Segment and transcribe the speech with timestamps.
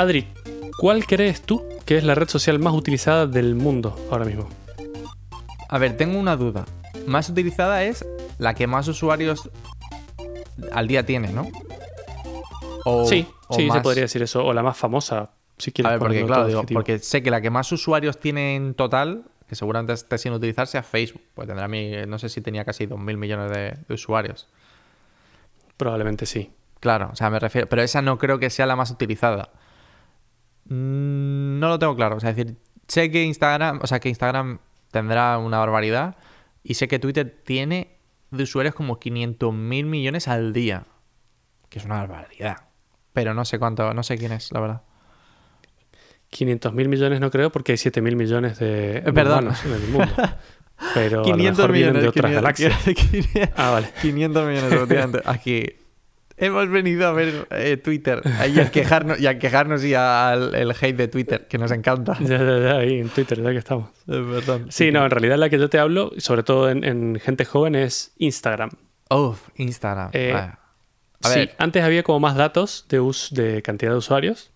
[0.00, 0.26] Adri,
[0.78, 4.48] ¿cuál crees tú que es la red social más utilizada del mundo ahora mismo?
[5.68, 6.64] A ver, tengo una duda.
[7.06, 8.06] Más utilizada es
[8.38, 9.50] la que más usuarios
[10.72, 11.46] al día tiene, ¿no?
[12.86, 14.42] O- sí, o sí, se podría decir eso.
[14.42, 15.88] O la más famosa, si quieres.
[15.88, 19.24] A ver, porque claro, digo, porque sé que la que más usuarios tiene en total,
[19.50, 21.20] que seguramente esté sin utilizar, sea Facebook.
[21.34, 24.48] Pues tendrá mi, no sé si tenía casi 2.000 millones de, de usuarios.
[25.76, 26.50] Probablemente sí.
[26.80, 27.68] Claro, o sea, me refiero.
[27.68, 29.50] Pero esa no creo que sea la más utilizada.
[30.70, 32.16] Mm, No lo tengo claro.
[32.16, 32.56] O sea, es decir,
[32.88, 34.58] sé que Instagram, o sea, que Instagram
[34.90, 36.16] tendrá una barbaridad.
[36.62, 37.96] Y sé que Twitter tiene
[38.30, 40.84] de usuarios como 500 mil millones al día.
[41.68, 42.56] Que es una barbaridad.
[43.12, 44.82] Pero no sé cuánto, no sé quién es, la verdad.
[46.30, 49.40] 500 mil millones no creo porque hay 7 mil millones de, perdón.
[49.48, 50.12] humanos en el mundo.
[50.94, 52.84] Pero 500 a lo mejor vienen de millones, otras 500, galaxias.
[53.10, 53.88] 500, Ah, vale.
[54.00, 55.22] 500 millones, efectivamente.
[55.26, 55.66] Aquí
[56.40, 60.70] hemos venido a ver eh, Twitter y a quejarnos y a quejarnos y al el
[60.72, 62.16] hate de Twitter, que nos encanta.
[62.20, 63.90] Ya, ya, ya, ahí en Twitter, ya que estamos.
[64.08, 64.60] Es verdad.
[64.68, 67.74] Sí, no, en realidad la que yo te hablo, sobre todo en, en gente joven,
[67.74, 68.70] es Instagram.
[69.10, 70.10] Uf, Instagram.
[70.12, 70.32] Eh.
[70.32, 70.58] A
[71.20, 74.50] sí, antes había como más datos de, us- de cantidad de usuarios,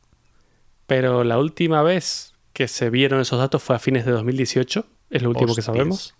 [0.86, 5.22] pero la última vez que se vieron esos datos fue a fines de 2018, es
[5.22, 5.66] lo último hostias.
[5.66, 6.14] que sabemos,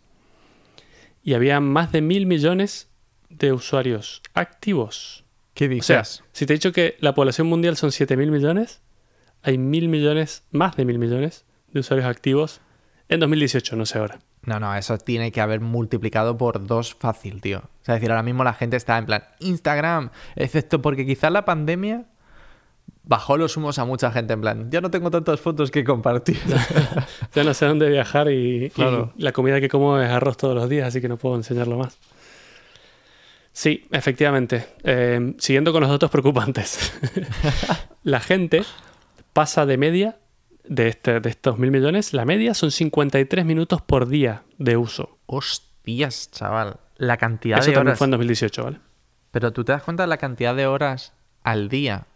[1.22, 2.90] y había más de mil millones
[3.30, 5.23] de usuarios activos.
[5.55, 5.86] ¿Qué O dices?
[5.86, 8.83] sea, si te he dicho que la población mundial son 7 mil millones,
[9.42, 12.61] hay mil millones, más de mil millones de usuarios activos
[13.08, 14.19] en 2018, no sé ahora.
[14.42, 17.58] no, no, eso tiene que haber multiplicado por dos fácil, tío.
[17.58, 21.30] O sea, es decir, ahora mismo la gente está en plan Instagram, excepto porque quizás
[21.30, 22.06] la pandemia
[23.05, 26.39] bajó los humos a mucha gente en plan, yo no tengo tantas fotos que compartir.
[27.34, 28.72] Ya no sé dónde viajar y,
[29.16, 31.98] la comida que como es arroz todos los días, así que no puedo enseñarlo más.
[33.55, 34.67] Sí, efectivamente.
[34.83, 36.92] Eh, siguiendo con los datos preocupantes.
[38.02, 38.64] la gente
[39.33, 40.18] pasa de media
[40.64, 45.18] de, este, de estos mil millones, la media son 53 minutos por día de uso.
[45.27, 46.80] Hostias, chaval.
[46.96, 47.98] La cantidad Eso de también horas.
[47.98, 48.80] fue en 2018, ¿vale?
[49.30, 51.12] Pero tú te das cuenta de la cantidad de horas
[51.45, 52.08] al día.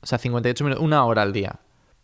[0.00, 1.60] O sea, 58 minutos, una hora al día.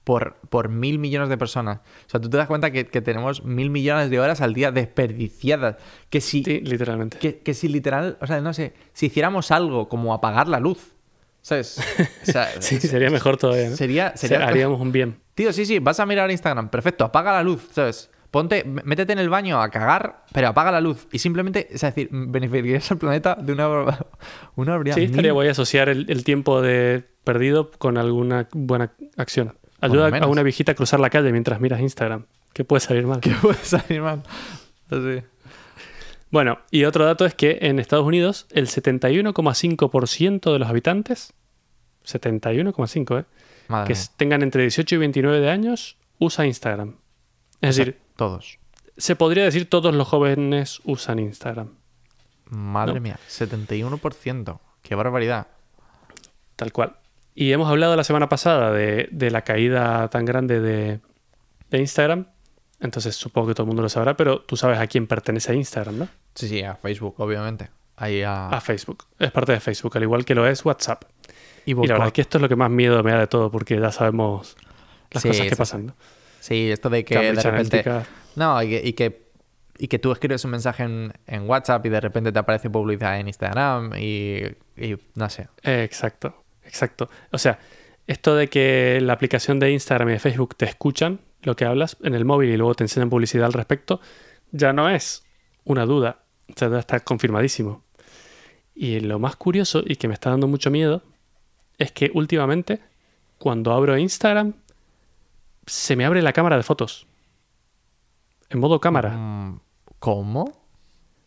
[0.08, 1.80] Por, por mil millones de personas.
[2.06, 4.72] O sea, tú te das cuenta que, que tenemos mil millones de horas al día
[4.72, 5.76] desperdiciadas.
[6.08, 7.19] Que si, Sí, literalmente.
[7.19, 10.94] que, que si literal, o sea, no sé, si hiciéramos algo como apagar la luz,
[11.42, 11.78] ¿sabes?
[12.22, 13.76] O sea, Sí, sería mejor todavía, ¿no?
[13.76, 15.19] Sería, Se- sería haríamos un bien.
[15.34, 18.10] Tío, sí, sí, vas a mirar Instagram, perfecto, apaga la luz, ¿sabes?
[18.30, 21.06] Ponte, métete en el baño a cagar, pero apaga la luz.
[21.12, 23.69] Y simplemente, es decir, beneficiarías al planeta de una,
[24.56, 24.82] una.
[24.94, 29.54] Sí, estaría Mil- guay asociar el, el tiempo de perdido con alguna buena acción.
[29.80, 32.26] Ayuda a una viejita a cruzar la calle mientras miras Instagram.
[32.52, 33.20] ¿Qué puede salir mal?
[33.20, 34.22] que puede salir mal.
[34.90, 35.22] Así.
[36.30, 41.32] Bueno, y otro dato es que en Estados Unidos el 71,5% de los habitantes,
[42.04, 43.24] 71,5, ¿eh?
[43.68, 44.02] Madre que mía.
[44.16, 46.96] tengan entre 18 y 29 de años, usa Instagram.
[47.60, 48.58] Es O sea, decir, todos.
[48.96, 51.70] se podría decir todos los jóvenes usan Instagram,
[52.50, 53.00] Madre No.
[53.00, 54.60] mía, 71%.
[54.82, 55.48] Qué barbaridad.
[56.56, 56.96] tal cual.
[57.41, 60.99] Y hemos hablado la semana pasada de, de la caída tan grande de,
[61.71, 62.26] de Instagram.
[62.81, 65.54] Entonces supongo que todo el mundo lo sabrá, pero tú sabes a quién pertenece a
[65.54, 66.09] Instagram, ¿no?
[66.34, 67.71] Sí, sí, a Facebook, obviamente.
[67.94, 68.49] Ahí a...
[68.49, 69.04] A Facebook.
[69.21, 71.04] Es parte de Facebook, al igual que lo es WhatsApp.
[71.65, 73.26] y Y la verdad es que esto es lo que más miedo me da de
[73.28, 74.56] todo, porque ya sabemos
[75.12, 75.56] las Sí, cosas que sí.
[75.56, 75.87] pasan.
[75.87, 75.94] ¿no?
[76.41, 77.81] Sí, esto de que Cambridge de repente...
[77.88, 78.12] Analytica.
[78.34, 79.31] No, y que, y que,
[79.78, 83.20] y que tú escribes un mensaje en, en WhatsApp y de repente te aparece publicidad
[83.20, 84.43] en Instagram y,
[84.76, 85.49] y no sé.
[85.62, 87.10] Exacto, exacto.
[87.32, 87.58] O sea,
[88.06, 91.96] esto de que la aplicación de Instagram y de Facebook te escuchan lo que hablas
[92.02, 94.00] en el móvil y luego te enseñan publicidad al respecto,
[94.50, 95.24] ya no es
[95.64, 96.22] una duda.
[96.48, 97.84] O sea, ya está confirmadísimo.
[98.74, 101.02] Y lo más curioso y que me está dando mucho miedo
[101.78, 102.80] es que últimamente,
[103.38, 104.54] cuando abro Instagram,
[105.66, 107.06] se me abre la cámara de fotos.
[108.48, 109.10] En modo cámara.
[109.10, 109.60] Mm,
[109.98, 110.62] ¿Cómo?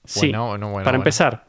[0.04, 1.45] Sí, Bueno, bueno, bueno, para empezar,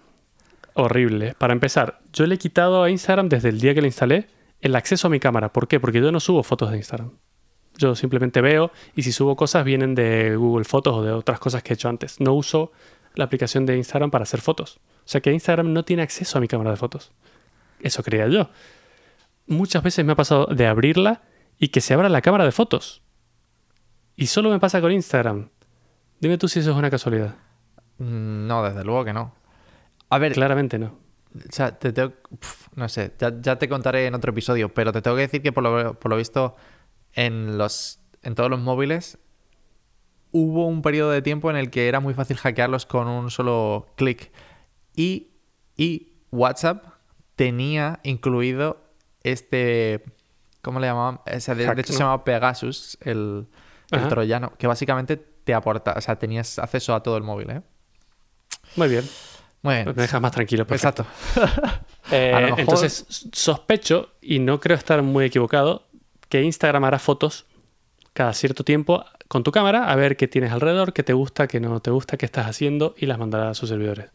[0.74, 1.34] horrible.
[1.38, 4.26] Para empezar, yo le he quitado a Instagram desde el día que le instalé
[4.60, 5.52] el acceso a mi cámara.
[5.52, 5.80] ¿Por qué?
[5.80, 7.10] Porque yo no subo fotos de Instagram.
[7.78, 11.62] Yo simplemente veo y si subo cosas vienen de Google Fotos o de otras cosas
[11.62, 12.20] que he hecho antes.
[12.20, 12.72] No uso
[13.14, 14.78] la aplicación de Instagram para hacer fotos.
[15.04, 17.12] O sea que Instagram no tiene acceso a mi cámara de fotos.
[17.80, 18.50] Eso creía yo.
[19.46, 21.22] Muchas veces me ha pasado de abrirla
[21.58, 23.02] y que se abra la cámara de fotos.
[24.16, 25.48] Y solo me pasa con Instagram.
[26.20, 27.34] Dime tú si eso es una casualidad.
[27.98, 29.34] Mm, No, desde luego que no.
[30.12, 30.98] A ver, Claramente no.
[31.34, 32.12] o sea, te tengo...
[32.38, 35.42] pf, no sé, ya, ya te contaré en otro episodio, pero te tengo que decir
[35.42, 36.54] que por lo, por lo visto
[37.14, 39.18] en, los, en todos los móviles
[40.30, 43.86] hubo un periodo de tiempo en el que era muy fácil hackearlos con un solo
[43.96, 44.32] clic.
[44.94, 45.30] Y,
[45.76, 46.84] y WhatsApp
[47.36, 48.82] tenía incluido
[49.22, 50.02] este,
[50.62, 51.20] ¿Cómo le llamaban?
[51.26, 51.82] O sea, de, hecho ¿no?
[51.84, 53.48] se llamaba Pegasus, el,
[53.90, 57.62] el troyano, que básicamente te aporta, o sea, tenías acceso a todo el móvil, ¿eh?
[58.76, 59.04] Muy bien.
[59.62, 59.86] Bien.
[59.86, 60.66] Me dejas más tranquilo.
[60.66, 61.06] perfecto.
[61.34, 61.80] Exacto.
[62.10, 65.86] Eh, mejor- Entonces, sospecho, y no creo estar muy equivocado,
[66.28, 67.46] que Instagram hará fotos
[68.12, 71.60] cada cierto tiempo con tu cámara a ver qué tienes alrededor, qué te gusta, qué
[71.60, 74.10] no te gusta, qué estás haciendo y las mandará a sus servidores.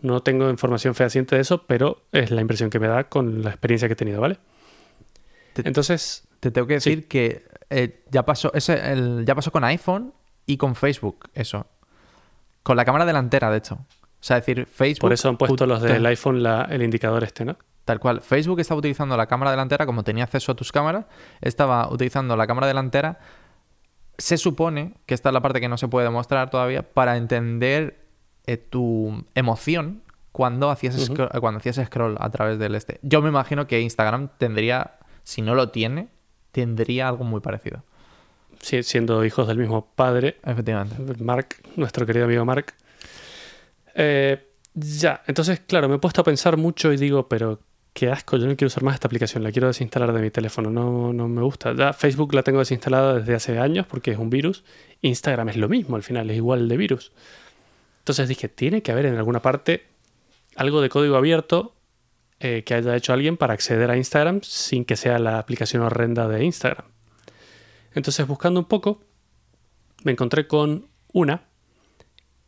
[0.00, 3.50] No tengo información fehaciente de eso, pero es la impresión que me da con la
[3.50, 4.38] experiencia que he tenido, ¿vale?
[5.54, 6.90] Te- Entonces, Te tengo que Sí.
[6.90, 10.12] decir que eh, ya pasó ese, el- ya pasó con iPhone
[10.46, 11.66] y con Facebook, eso.
[12.62, 13.78] Con la cámara delantera, de hecho.
[14.24, 15.00] O sea, es decir, Facebook.
[15.02, 17.58] por eso han puesto los del iPhone la- el indicador este, ¿no?
[17.84, 18.22] Tal cual.
[18.22, 21.04] Facebook estaba utilizando la cámara delantera, como tenía acceso a tus cámaras,
[21.42, 23.18] estaba utilizando la cámara delantera.
[24.16, 27.98] Se supone que esta es la parte que no se puede demostrar todavía para entender
[28.46, 30.00] eh, tu emoción
[30.32, 33.00] cuando hacías, scro- cuando hacías scroll a través del este.
[33.02, 34.92] Yo me imagino que Instagram tendría,
[35.22, 36.08] si no lo tiene,
[36.50, 37.82] tendría algo muy parecido.
[38.60, 41.22] Sí, siendo hijos del mismo padre, Efectivamente.
[41.22, 42.72] Mark, nuestro querido amigo Mark.
[43.94, 47.60] Eh, ya, entonces, claro, me he puesto a pensar mucho y digo, pero
[47.92, 50.70] qué asco, yo no quiero usar más esta aplicación, la quiero desinstalar de mi teléfono,
[50.70, 51.74] no, no me gusta.
[51.74, 54.64] Ya Facebook la tengo desinstalada desde hace años porque es un virus.
[55.00, 57.12] Instagram es lo mismo, al final es igual de virus.
[58.00, 59.86] Entonces dije, tiene que haber en alguna parte
[60.56, 61.74] algo de código abierto
[62.40, 66.28] eh, que haya hecho alguien para acceder a Instagram sin que sea la aplicación horrenda
[66.28, 66.86] de Instagram.
[67.94, 69.00] Entonces, buscando un poco,
[70.02, 71.44] me encontré con una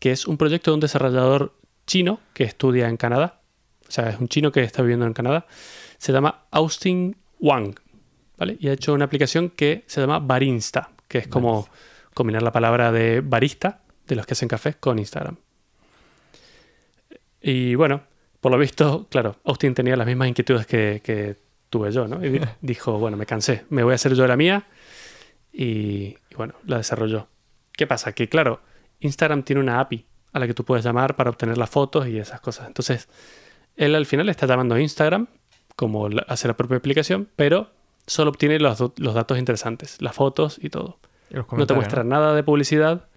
[0.07, 1.53] que es un proyecto de un desarrollador
[1.85, 3.41] chino que estudia en Canadá.
[3.89, 5.49] O sea, es un chino que está viviendo en Canadá.
[5.99, 7.75] Se llama Austin Wang.
[8.39, 8.57] ¿Vale?
[8.61, 11.69] Y ha hecho una aplicación que se llama Barinsta, que es como
[12.15, 15.39] combinar la palabra de barista, de los que hacen cafés, con Instagram.
[17.41, 18.03] Y bueno,
[18.41, 21.35] por lo visto, claro, Austin tenía las mismas inquietudes que, que
[21.69, 22.25] tuve yo, ¿no?
[22.25, 24.69] Y di- dijo, bueno, me cansé, me voy a hacer yo la mía
[25.53, 27.27] y, y bueno, la desarrolló.
[27.73, 28.13] ¿Qué pasa?
[28.13, 28.61] Que claro,
[29.01, 32.19] Instagram tiene una API a la que tú puedes llamar para obtener las fotos y
[32.19, 32.67] esas cosas.
[32.67, 33.09] Entonces,
[33.77, 35.29] él al final está llamando a Instagram
[35.77, 37.71] como hace la propia aplicación, pero
[38.07, 40.99] solo obtiene los, datos interesantes, las fotos y todo.
[41.31, 43.09] Y No te muestra nada de publicidad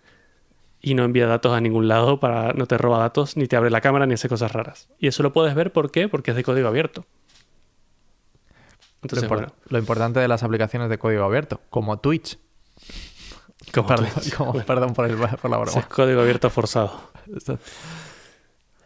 [0.81, 3.69] y no envía datos a ningún lado para no te roba datos ni te abre
[3.69, 4.89] la cámara ni hace cosas raras.
[4.99, 6.07] Y eso lo puedes ver ¿por qué?
[6.07, 7.05] Porque es de código abierto.
[9.01, 12.37] Lo, Entonces, bueno, lo importante de las aplicaciones de código abierto, como Twitch.
[13.74, 14.33] como Perdón, Twitch.
[14.36, 17.12] como- perdón por, el- por la Ese es código abierto forzado.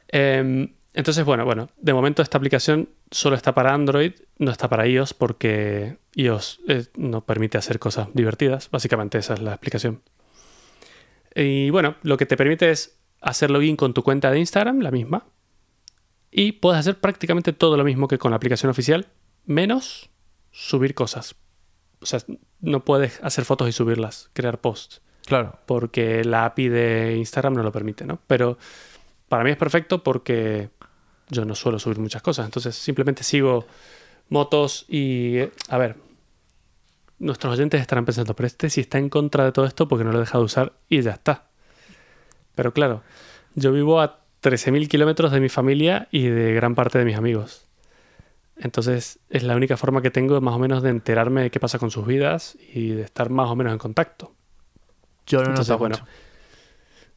[0.08, 4.88] Em, entonces, bueno, bueno, de momento esta aplicación solo está para Android, no está para
[4.88, 8.70] iOS porque iOS eh, no permite hacer cosas divertidas.
[8.70, 10.02] Básicamente esa es la explicación.
[11.36, 14.92] Y bueno, lo que te permite es hacer login con tu cuenta de Instagram, la
[14.92, 15.26] misma,
[16.30, 19.08] y puedes hacer prácticamente todo lo mismo que con la aplicación oficial,
[19.46, 20.10] menos
[20.52, 21.36] subir cosas.
[22.04, 22.20] O sea,
[22.62, 25.58] no puedes hacer fotos y subirlas, crear posts Claro.
[25.66, 28.20] porque la API de Instagram no lo permite, ¿no?
[28.28, 28.58] Pero
[29.30, 30.70] para mí es perfecto porque
[31.30, 33.66] yo no suelo subir muchas cosas, entonces simplemente sigo
[34.30, 35.40] motos y,
[35.70, 35.96] a ver,
[37.20, 40.12] nuestros oyentes estarán pensando, pero este si está en contra de todo esto porque no
[40.12, 41.46] lo deja de usar y ya está.
[42.56, 43.02] Pero claro,
[43.56, 47.66] yo vivo a 13.000 kilómetros de mi familia y de gran parte de mis amigos.
[48.64, 51.78] Entonces es la única forma que tengo más o menos de enterarme de qué pasa
[51.80, 54.34] con sus vidas y de estar más o menos en contacto.
[55.28, 56.08] Yo no Entonces, bueno, mucho.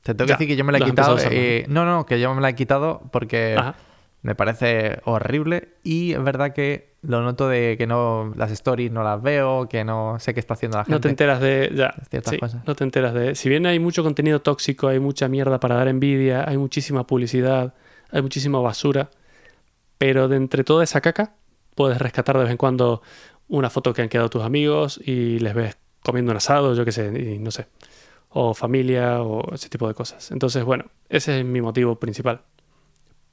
[0.02, 1.16] Te tengo que decir que yo me la he quitado.
[1.20, 3.74] eh, no, no, que yo me la he quitado porque Ajá.
[4.22, 9.02] me parece horrible y es verdad que lo noto de que no las stories no
[9.04, 10.92] las veo, que no sé qué está haciendo la gente.
[10.92, 11.72] No te enteras de.
[11.74, 12.64] Ya, Ciertas sí, cosas.
[12.66, 13.34] no te enteras de.
[13.36, 17.74] Si bien hay mucho contenido tóxico, hay mucha mierda para dar envidia, hay muchísima publicidad,
[18.10, 19.10] hay muchísima basura,
[19.98, 21.34] pero de entre toda esa caca
[21.74, 23.02] puedes rescatar de vez en cuando
[23.48, 26.92] una foto que han quedado tus amigos y les ves comiendo un asado, yo qué
[26.92, 27.66] sé, y no sé.
[28.30, 30.30] O familia o ese tipo de cosas.
[30.30, 32.42] Entonces, bueno, ese es mi motivo principal.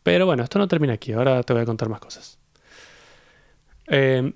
[0.03, 1.11] Pero bueno, esto no termina aquí.
[1.13, 2.37] Ahora te voy a contar más cosas.
[3.87, 4.33] Eh,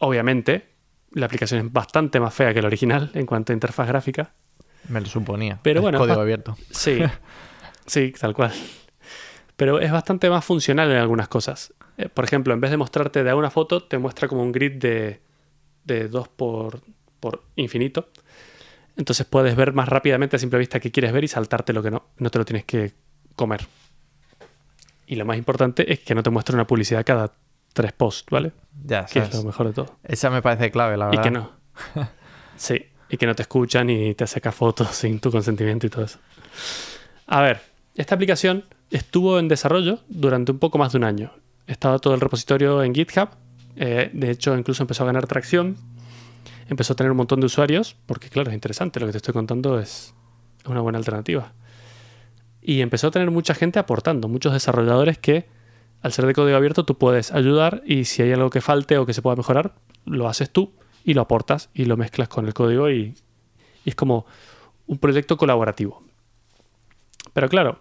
[0.00, 0.68] obviamente,
[1.12, 4.32] la aplicación es bastante más fea que la original en cuanto a interfaz gráfica.
[4.88, 5.58] Me lo suponía.
[5.62, 6.56] Pero bueno, código va- abierto.
[6.70, 6.98] Sí,
[7.86, 8.52] sí, tal cual.
[9.60, 11.74] Pero es bastante más funcional en algunas cosas.
[11.98, 14.72] Eh, por ejemplo, en vez de mostrarte de una foto, te muestra como un grid
[14.80, 15.20] de,
[15.84, 16.80] de 2 por,
[17.20, 18.08] por infinito.
[18.96, 21.90] Entonces puedes ver más rápidamente a simple vista qué quieres ver y saltarte lo que
[21.90, 22.06] no.
[22.16, 22.94] No te lo tienes que
[23.36, 23.66] comer.
[25.06, 27.30] Y lo más importante es que no te muestre una publicidad cada
[27.74, 28.52] tres posts, ¿vale?
[28.86, 29.98] Ya, Que es lo mejor de todo.
[30.04, 31.22] Esa me parece clave, la Y verdad.
[31.22, 31.50] que no.
[32.56, 36.06] Sí, y que no te escuchan y te saca fotos sin tu consentimiento y todo
[36.06, 36.18] eso.
[37.26, 37.60] A ver,
[37.94, 41.32] esta aplicación estuvo en desarrollo durante un poco más de un año.
[41.66, 43.30] Estaba todo el repositorio en GitHub
[43.76, 45.76] Eh, de hecho, incluso empezó a ganar tracción.
[46.68, 49.32] Empezó a tener un montón de usuarios, porque claro, es interesante, lo que te estoy
[49.32, 50.14] contando es
[50.66, 51.52] una buena alternativa.
[52.60, 55.46] Y empezó a tener mucha gente aportando, muchos desarrolladores que
[56.02, 59.06] al ser de código abierto tú puedes ayudar y si hay algo que falte o
[59.06, 60.72] que se pueda mejorar, lo haces tú
[61.04, 63.14] y lo aportas y lo mezclas con el código y,
[63.84, 64.26] y es como
[64.86, 66.02] un proyecto colaborativo.
[67.32, 67.80] Pero claro,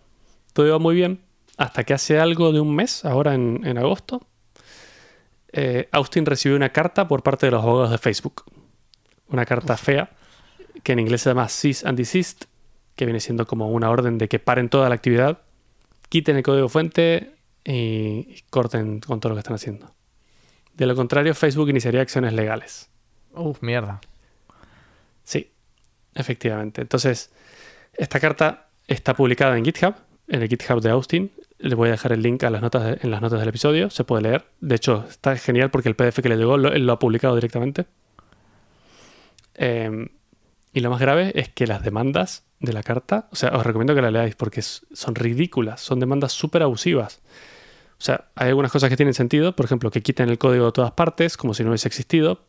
[0.60, 1.22] todo iba muy bien
[1.56, 4.28] hasta que hace algo de un mes, ahora en, en agosto,
[5.54, 8.44] eh, Austin recibió una carta por parte de los abogados de Facebook.
[9.30, 10.10] Una carta fea
[10.84, 12.44] que en inglés se llama cease and desist,
[12.98, 15.44] que viene siendo como una orden de que paren toda la actividad,
[16.10, 19.96] quiten el código fuente y, y corten con todo lo que están haciendo.
[20.74, 22.90] De lo contrario, Facebook iniciaría acciones legales.
[23.34, 24.02] Uf, mierda.
[25.24, 25.54] Sí,
[26.16, 26.82] efectivamente.
[26.82, 27.32] Entonces,
[27.94, 29.96] esta carta está publicada en GitHub,
[30.30, 31.32] en el GitHub de Austin.
[31.58, 33.90] Le voy a dejar el link a las notas en las notas del episodio.
[33.90, 34.46] Se puede leer.
[34.62, 37.86] De hecho, está genial porque el PDF que le llegó lo, ha publicado directamente.
[39.56, 40.10] Eh,
[40.72, 43.96] y lo más grave es que las demandas de la carta, o sea, os recomiendo
[43.96, 47.22] que la leáis porque son ridículas, son demandas súper abusivas.
[48.00, 50.72] O sea, hay algunas cosas que tienen sentido, por ejemplo, que quiten el código de
[50.72, 52.42] todas partes, como si no hubiese existido,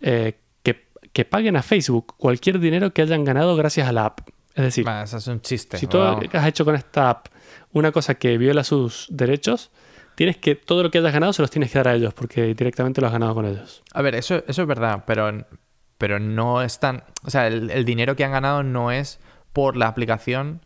[0.00, 4.20] eh, que, que paguen a Facebook cualquier dinero que hayan ganado gracias a la app.
[4.58, 5.78] Es decir, eso es un chiste.
[5.78, 7.26] si tú has hecho con esta app
[7.72, 9.70] una cosa que viola sus derechos,
[10.14, 12.54] tienes que todo lo que hayas ganado se los tienes que dar a ellos porque
[12.54, 13.82] directamente lo has ganado con ellos.
[13.92, 15.46] A ver, eso, eso es verdad, pero,
[15.96, 17.04] pero no es tan...
[17.24, 19.20] O sea, el, el dinero que han ganado no es
[19.52, 20.60] por la aplicación,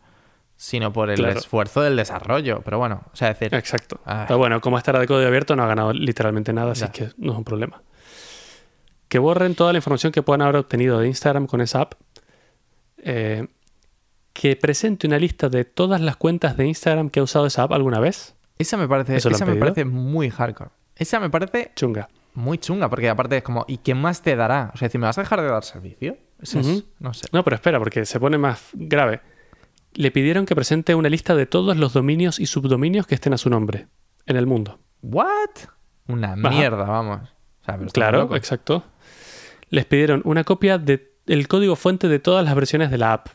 [0.57, 1.39] sino por el Claro.
[1.39, 2.63] esfuerzo del desarrollo.
[2.65, 3.55] Pero bueno, o sea, es decir...
[3.59, 4.01] Exacto.
[4.05, 4.25] Ay.
[4.29, 6.93] Pero bueno, como esta era de código abierto, no ha ganado literalmente nada, así Ya.
[6.93, 7.83] que no es un problema.
[9.09, 11.95] Que borren toda la información que puedan haber obtenido de Instagram con esa app.
[13.05, 13.47] Eh,
[14.33, 17.73] que presente una lista de todas las cuentas de Instagram que ha usado esa app
[17.73, 18.35] alguna vez.
[18.59, 20.71] Esa me parece, ¿Eso lo han esa me parece muy hardcore.
[20.97, 22.09] Esa me parece Chunga.
[22.35, 24.71] muy chunga, porque aparte es como, ¿y qué más te dará?
[24.75, 26.17] O sea, ¿me vas a dejar de dar servicio?
[26.41, 27.27] Eso es- no sé.
[27.33, 29.21] No, pero espera, porque se pone más grave.
[29.95, 33.39] Le pidieron que presente una lista de todos los dominios y subdominios que estén a
[33.39, 33.89] su nombre
[34.27, 34.79] en el mundo.
[35.03, 35.51] ¿What?
[36.09, 37.21] Una mierda, vamos.
[37.63, 38.85] O sea, Claro, exacto.
[39.69, 43.29] Les pidieron una copia del código fuente de todas las versiones de la app.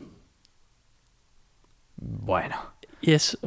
[1.98, 2.56] Bueno.
[3.02, 3.38] Y es.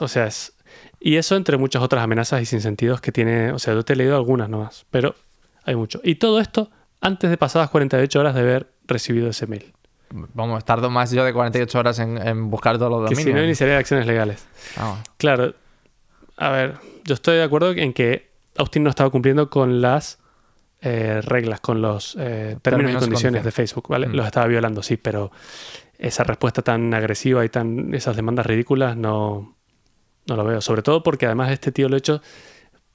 [0.00, 0.52] O sea, es.
[1.00, 3.52] Y eso entre muchas otras amenazas y sinsentidos que tiene.
[3.52, 5.14] O sea, yo te he leído algunas nomás, pero
[5.64, 6.00] hay mucho.
[6.04, 9.72] Y todo esto antes de pasadas 48 horas de haber recibido ese mail.
[10.34, 13.24] Vamos, tardo más yo de 48 horas en, en buscar todos los Que dominios.
[13.24, 14.46] si no iniciaría acciones legales.
[14.76, 14.98] Vamos.
[15.16, 15.54] Claro.
[16.36, 20.18] A ver, yo estoy de acuerdo en que Austin no estaba cumpliendo con las
[20.82, 23.08] eh, reglas, con los eh, términos, Términos y y condiciones
[23.40, 23.44] condiciones.
[23.44, 24.06] de Facebook, ¿vale?
[24.08, 24.14] Mm.
[24.14, 25.32] Los estaba violando, sí, pero
[26.02, 29.56] esa respuesta tan agresiva y tan esas demandas ridículas no,
[30.26, 30.60] no lo veo.
[30.60, 32.20] Sobre todo porque además este tío lo ha hecho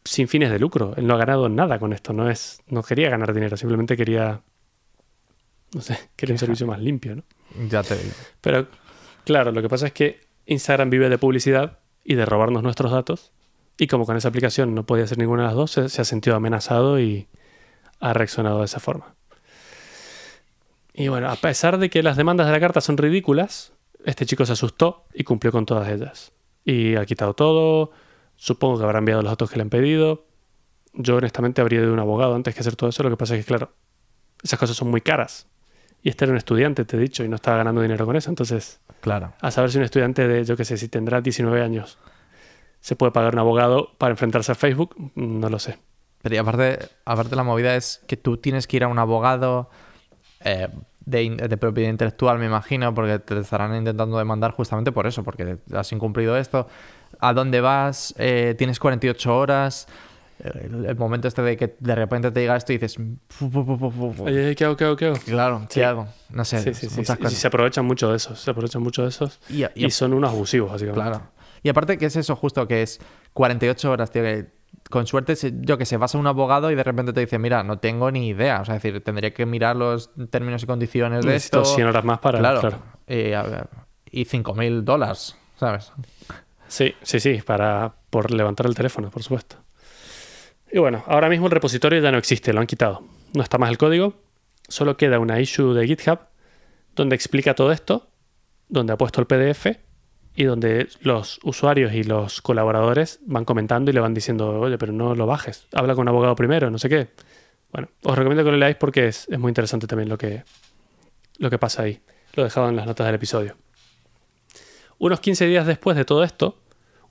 [0.04, 0.94] sin fines de lucro.
[0.98, 2.12] Él no ha ganado nada con esto.
[2.12, 4.42] No es, no quería ganar dinero, simplemente quería,
[5.74, 7.24] no sé, quería un servicio más limpio, ¿no?
[7.70, 8.14] Ya te digo.
[8.42, 8.68] Pero
[9.24, 13.32] claro, lo que pasa es que Instagram vive de publicidad y de robarnos nuestros datos.
[13.78, 16.06] Y como con esa aplicación no podía hacer ninguna de las dos, se, se ha
[16.06, 17.28] sentido amenazado y
[18.02, 19.16] ha reaccionado de esa forma.
[20.98, 23.72] Y bueno, a pesar de que las demandas de la carta son ridículas,
[24.04, 26.32] este chico se asustó y cumplió con todas ellas.
[26.66, 27.92] Y ha quitado todo,
[28.36, 30.26] supongo que habrá enviado los datos que le han pedido.
[30.94, 33.36] Yo honestamente habría ido a un abogado antes que hacer todo eso, lo que pasa
[33.36, 33.74] es que claro,
[34.42, 35.46] esas cosas son muy caras.
[36.02, 38.32] Y este era un estudiante, te he dicho, y no estaba ganando dinero con eso,
[38.32, 39.34] entonces Claro.
[39.40, 42.00] a saber si un estudiante de, yo qué sé, si tendrá 19 años,
[42.80, 45.78] se puede pagar un abogado para enfrentarse a Facebook, no lo sé.
[46.24, 49.70] Pero y aparte, aparte la movida es que tú tienes que ir a un abogado
[50.42, 50.68] eh,
[51.06, 55.92] de, propiedad intelectual, me imagino, porque te estarán intentando demandar justamente por eso, porque has
[55.92, 56.68] incumplido esto.
[57.20, 58.14] ¿A dónde vas?
[58.18, 59.88] Eh, tienes 48 horas.
[60.44, 62.96] El, el momento este de que de repente te llega esto y dices...
[63.30, 64.24] "Fu, fu, fu, fu, fu, fu".
[64.26, 65.16] Oye, ¿qué hago, qué hago, qué hago?
[65.26, 65.82] Claro, ¿qué Sí.
[65.82, 66.08] hago?
[66.30, 67.34] No sé, Sí, muchas cosas.
[67.34, 70.30] se aprovechan mucho de esos, se aprovechan mucho de esos Y, y- y son unos
[70.32, 71.10] abusivos, básicamente.
[71.10, 71.28] Claro.
[71.64, 72.68] Y aparte, ¿qué es eso justo?
[72.68, 73.00] Que es
[73.34, 74.22] 48 horas, tío.
[74.22, 74.46] Que
[74.90, 77.64] con suerte, yo que sé, vas a un abogado y de repente te dice, mira,
[77.64, 78.62] no tengo ni idea.
[78.62, 81.76] O sea, es decir, tendría que mirar los términos y condiciones de Necesito esto.
[81.76, 82.40] 100 horas más para...
[82.40, 82.62] claro.
[82.62, 82.80] claro.
[83.08, 83.68] Y, ver,
[84.12, 85.92] y 5.000 dólares, ¿sabes?
[86.68, 89.58] Sí, sí, sí, para por levantar el teléfono, por supuesto.
[90.72, 93.04] Y bueno, ahora mismo el repositorio ya no existe, lo han quitado.
[93.34, 94.16] No está más el código,
[94.68, 96.20] solo queda una issue de GitHub
[96.96, 98.10] donde explica todo esto,
[98.68, 99.78] donde ha puesto el PDF
[100.40, 104.94] y donde los usuarios y los colaboradores van comentando y le van diciendo, oye, pero
[104.94, 107.08] no lo bajes, habla con un abogado primero, no sé qué.
[107.72, 110.44] Bueno, os recomiendo que lo leáis porque es, es muy interesante también lo que,
[111.40, 112.02] lo que pasa ahí.
[112.36, 113.56] Lo he dejado en las notas del episodio.
[115.00, 116.60] Unos 15 días después de todo esto,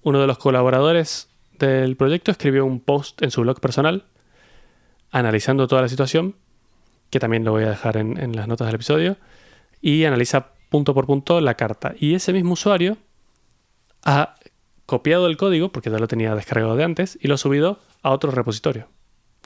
[0.04, 1.28] uno de los colaboradores
[1.58, 4.04] del proyecto escribió un post en su blog personal
[5.10, 6.36] analizando toda la situación,
[7.10, 9.16] que también lo voy a dejar en, en las notas del episodio,
[9.80, 11.94] y analiza punto por punto la carta.
[11.98, 12.98] Y ese mismo usuario
[14.06, 14.36] ha
[14.86, 18.10] copiado el código, porque ya lo tenía descargado de antes, y lo ha subido a
[18.10, 18.88] otro repositorio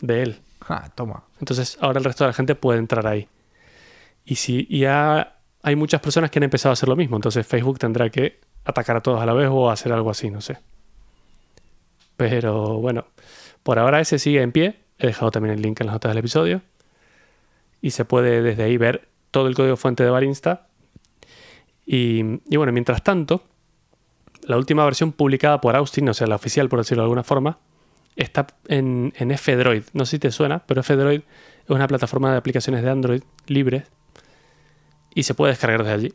[0.02, 0.40] de él.
[0.68, 1.24] Ah, toma.
[1.40, 3.26] Entonces ahora el resto de la gente puede entrar ahí.
[4.24, 7.78] Y si ya hay muchas personas que han empezado a hacer lo mismo, entonces Facebook
[7.78, 10.58] tendrá que atacar a todos a la vez o hacer algo así, no sé.
[12.18, 13.06] Pero bueno,
[13.62, 14.78] por ahora ese sigue en pie.
[14.98, 16.60] He dejado también el link en las notas del episodio.
[17.80, 20.66] Y se puede desde ahí ver todo el código fuente de Barinsta.
[21.86, 23.42] Y, y bueno, mientras tanto,
[24.50, 27.60] la última versión publicada por Austin, o sea, la oficial por decirlo de alguna forma,
[28.16, 29.84] está en, en F-Droid.
[29.92, 31.20] No sé si te suena, pero F-Droid
[31.64, 33.84] es una plataforma de aplicaciones de Android libre
[35.14, 36.14] y se puede descargar desde allí.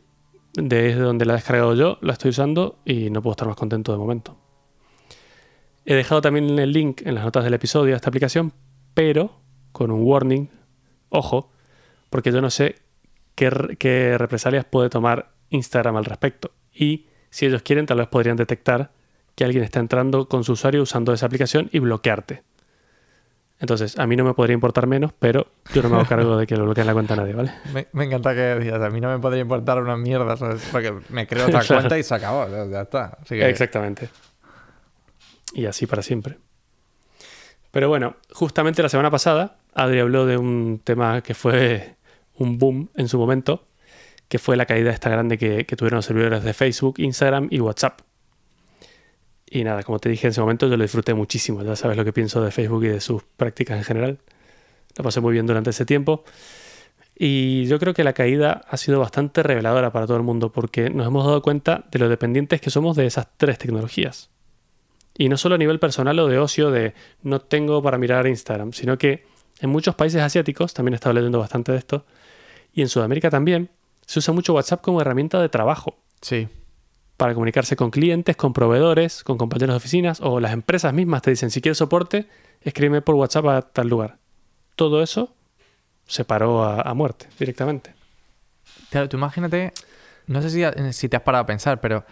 [0.52, 3.92] Desde donde la he descargado yo, la estoy usando y no puedo estar más contento
[3.92, 4.36] de momento.
[5.86, 8.52] He dejado también el link en las notas del episodio a esta aplicación,
[8.92, 9.40] pero
[9.72, 10.50] con un warning,
[11.08, 11.50] ojo,
[12.10, 12.76] porque yo no sé
[13.34, 16.50] qué, qué represalias puede tomar Instagram al respecto.
[16.74, 18.90] Y si ellos quieren, tal vez podrían detectar
[19.34, 22.42] que alguien está entrando con su usuario usando esa aplicación y bloquearte.
[23.58, 26.46] Entonces, a mí no me podría importar menos, pero yo no me hago cargo de
[26.46, 27.52] que lo bloqueen la cuenta a nadie, ¿vale?
[27.72, 30.62] Me, me encanta que decías, a mí no me podría importar una mierda, ¿sabes?
[30.70, 31.80] Porque me creo otra Claro.
[31.82, 33.18] cuenta y se acabó, ya ya está.
[33.22, 34.10] Así que- Exactamente.
[35.54, 36.38] Y así para siempre.
[37.70, 41.96] Pero bueno, justamente la semana pasada, Adri habló de un tema que fue
[42.34, 43.65] un boom en su momento,
[44.28, 48.00] que fue la caída esta grande que, tuvieron los servidores de Facebook, Instagram y WhatsApp.
[49.48, 51.62] Y nada, como te dije en ese momento, yo lo disfruté muchísimo.
[51.62, 54.18] Ya sabes lo que pienso de Facebook y de sus prácticas en general.
[54.96, 56.24] La pasé muy bien durante ese tiempo.
[57.18, 60.90] Y yo creo que la caída ha sido bastante reveladora para todo el mundo porque
[60.90, 64.30] nos hemos dado cuenta de lo dependientes que somos de esas tres tecnologías.
[65.16, 68.72] Y no solo a nivel personal o de ocio de no tengo para mirar Instagram,
[68.72, 69.24] sino que
[69.60, 72.04] en muchos países asiáticos, también he estado leyendo bastante de esto,
[72.74, 73.70] y en Sudamérica también,
[74.06, 76.48] se usa mucho WhatsApp como herramienta de trabajo Sí.
[77.16, 81.30] para comunicarse con clientes, con proveedores, con compañeros de oficinas o las empresas mismas te
[81.30, 82.28] dicen si quieres soporte,
[82.62, 84.18] escríbeme por WhatsApp a tal lugar.
[84.76, 85.34] Todo eso
[86.06, 87.94] se paró a, a muerte directamente.
[88.90, 89.72] Claro, tú imagínate,
[90.26, 92.04] no sé si, si te has parado a pensar, pero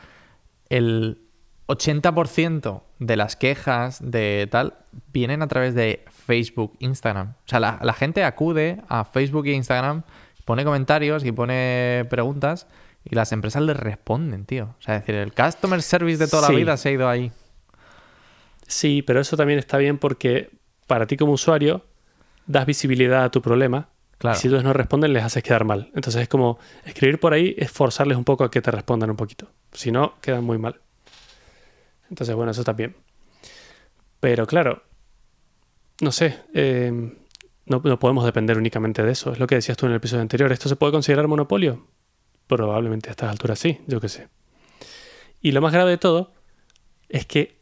[0.68, 1.20] el
[1.68, 4.74] 80% de las quejas de tal
[5.12, 7.34] vienen a través de Facebook, Instagram.
[7.44, 10.02] O sea, la, la gente acude a Facebook e Instagram,
[10.44, 12.66] pone comentarios y pone preguntas
[13.04, 14.74] y las empresas les responden, tío.
[14.78, 16.52] O sea, es decir, el customer service de toda Sí.
[16.52, 17.32] la vida se ha ido ahí.
[18.66, 20.50] Sí, pero eso también está bien porque
[20.86, 21.84] para ti como usuario
[22.46, 23.88] das visibilidad a tu problema.
[24.18, 24.36] Claro.
[24.36, 25.90] Y si ellos no responden, les haces quedar mal.
[25.94, 29.16] Entonces es como escribir por ahí es forzarles un poco a que te respondan un
[29.16, 29.50] poquito.
[29.72, 30.80] Si no, quedan muy mal.
[32.08, 32.94] Entonces, bueno, eso también.
[34.20, 34.82] Pero claro,
[36.00, 37.12] no sé, eh,
[37.66, 39.32] no, no podemos depender únicamente de eso.
[39.32, 40.52] Es lo que decías tú en el episodio anterior.
[40.52, 41.86] ¿Esto se puede considerar monopolio?
[42.46, 44.28] Probablemente a estas alturas sí, yo qué sé.
[45.40, 46.32] Y lo más grave de todo
[47.08, 47.60] es que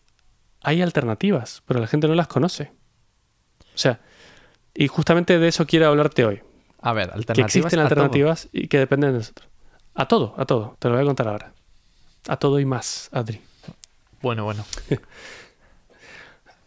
[0.62, 2.72] hay alternativas, pero la gente no las conoce.
[3.74, 4.00] O sea,
[4.74, 6.40] y justamente de eso quiero hablarte hoy.
[6.80, 7.56] A ver, Que alternativas.
[7.56, 7.88] existen a todo.
[8.02, 9.48] alternativas y que dependen de nosotros.
[9.94, 10.76] A todo, a todo.
[10.78, 11.52] Te lo voy a contar ahora.
[12.28, 13.40] A todo y más, Adri.
[14.20, 14.64] Bueno, bueno.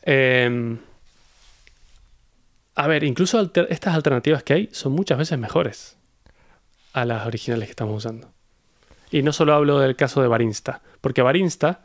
[0.07, 0.77] Eh,
[2.75, 5.97] a ver, incluso alter- estas alternativas que hay son muchas veces mejores
[6.93, 8.29] a las originales que estamos usando.
[9.11, 11.81] Y no solo hablo del caso de Barinsta, porque Barinsta,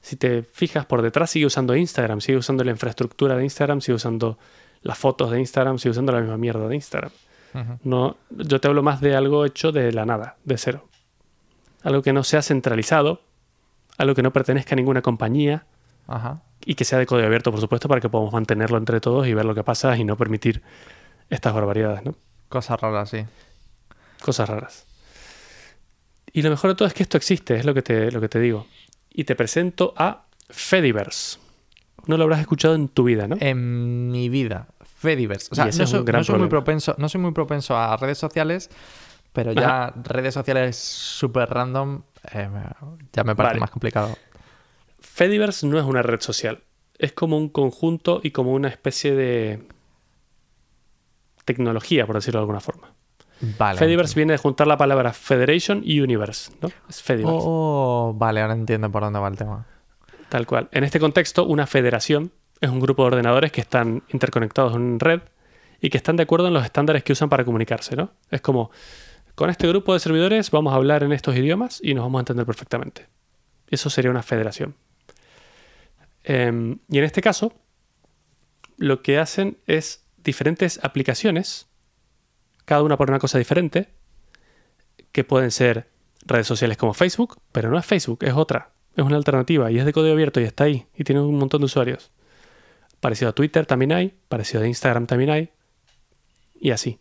[0.00, 3.96] si te fijas por detrás, sigue usando Instagram, sigue usando la infraestructura de Instagram, sigue
[3.96, 4.38] usando
[4.82, 7.10] las fotos de Instagram, sigue usando la misma mierda de Instagram.
[7.82, 10.88] No, yo te hablo más de algo hecho de la nada, de cero.
[11.82, 13.22] Algo que no sea centralizado,
[13.98, 15.66] algo que no pertenezca a ninguna compañía,
[16.06, 16.42] Ajá.
[16.64, 19.34] Y que sea de código abierto, por supuesto, para que podamos mantenerlo entre todos y
[19.34, 20.62] ver lo que pasa y no permitir
[21.28, 22.14] estas barbaridades, ¿no?
[22.48, 23.24] Cosas raras, sí.
[24.22, 24.86] Cosas raras.
[26.32, 28.28] Y lo mejor de todo es que esto existe, es lo que te, lo que
[28.28, 28.66] te digo.
[29.10, 31.38] Y te presento a Fediverse.
[32.06, 33.36] No lo habrás escuchado en tu vida, ¿no?
[33.40, 35.48] En mi vida, Fediverse.
[35.52, 37.76] O sea, no es soy, un gran no soy muy propenso, no soy muy propenso
[37.76, 38.70] a redes sociales,
[39.32, 42.48] pero ya redes sociales súper random eh,
[43.12, 43.60] ya me parece Vale.
[43.60, 44.16] más complicado.
[45.00, 46.62] Fediverse no es una red social.
[46.98, 49.66] Es como un conjunto y como una especie de
[51.44, 52.94] tecnología, por decirlo de alguna forma.
[53.58, 53.78] Vale.
[53.78, 56.68] Fediverse viene de juntar la palabra Federation y Universe, ¿no?
[56.88, 57.38] Es Fediverse.
[57.40, 59.66] Oh, vale, ahora entiendo por dónde va el tema.
[60.28, 60.68] Tal cual.
[60.72, 65.22] En este contexto, una federación es un grupo de ordenadores que están interconectados en red
[65.80, 68.12] y que están de acuerdo en los estándares que usan para comunicarse, ¿no?
[68.30, 68.70] Es como,
[69.34, 72.22] con este grupo de servidores vamos a hablar en estos idiomas y nos vamos a
[72.22, 73.06] entender perfectamente.
[73.68, 74.74] Eso sería una federación.
[76.24, 77.54] Em, y en este caso,
[78.76, 81.68] lo que hacen es diferentes aplicaciones,
[82.64, 83.88] cada una por una cosa diferente,
[85.12, 85.90] que pueden ser
[86.26, 89.84] redes sociales como Facebook, pero no es Facebook, es otra, es una alternativa y es
[89.84, 92.10] de código abierto y está ahí y tiene un montón de usuarios.
[93.00, 95.50] Parecido a Twitter también hay, parecido a Instagram también hay,
[96.60, 96.98] y así.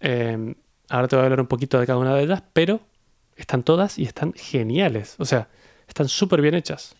[0.00, 0.54] Em,
[0.88, 2.80] ahora te voy a hablar un poquito de cada una de ellas, pero
[3.36, 5.14] están todas y están geniales.
[5.18, 5.48] O sea,
[5.86, 6.96] están súper bien hechas.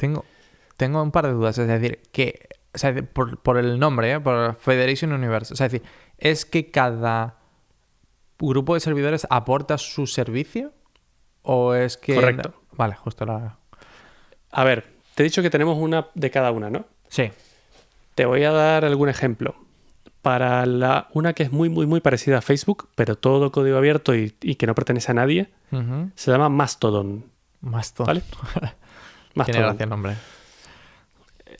[0.00, 0.24] Tengo,
[0.78, 1.58] tengo un par de dudas.
[1.58, 4.20] Es decir, que o sea, por, por, el nombre, ¿eh?
[4.20, 5.52] por Federation Universe.
[5.52, 5.86] O sea, es decir,
[6.16, 7.36] ¿es que cada
[8.38, 10.72] grupo de servidores aporta su servicio?
[11.42, 12.14] ¿O es que.?
[12.14, 12.54] Correcto.
[12.72, 13.58] Vale, justo la.
[14.52, 16.86] A ver, te he dicho que tenemos una de cada una, ¿no?
[17.08, 17.30] Sí.
[18.14, 19.54] Te voy a dar algún ejemplo.
[20.22, 24.14] Para la, una que es muy, muy, muy parecida a Facebook, pero todo código abierto
[24.14, 25.50] y, y que no pertenece a nadie,
[26.14, 27.24] se llama Mastodon.
[27.60, 28.22] Mastodon.
[28.54, 28.74] ¿Vale?
[29.32, 29.62] Tiene Mastodon.
[29.62, 30.14] gracia el nombre.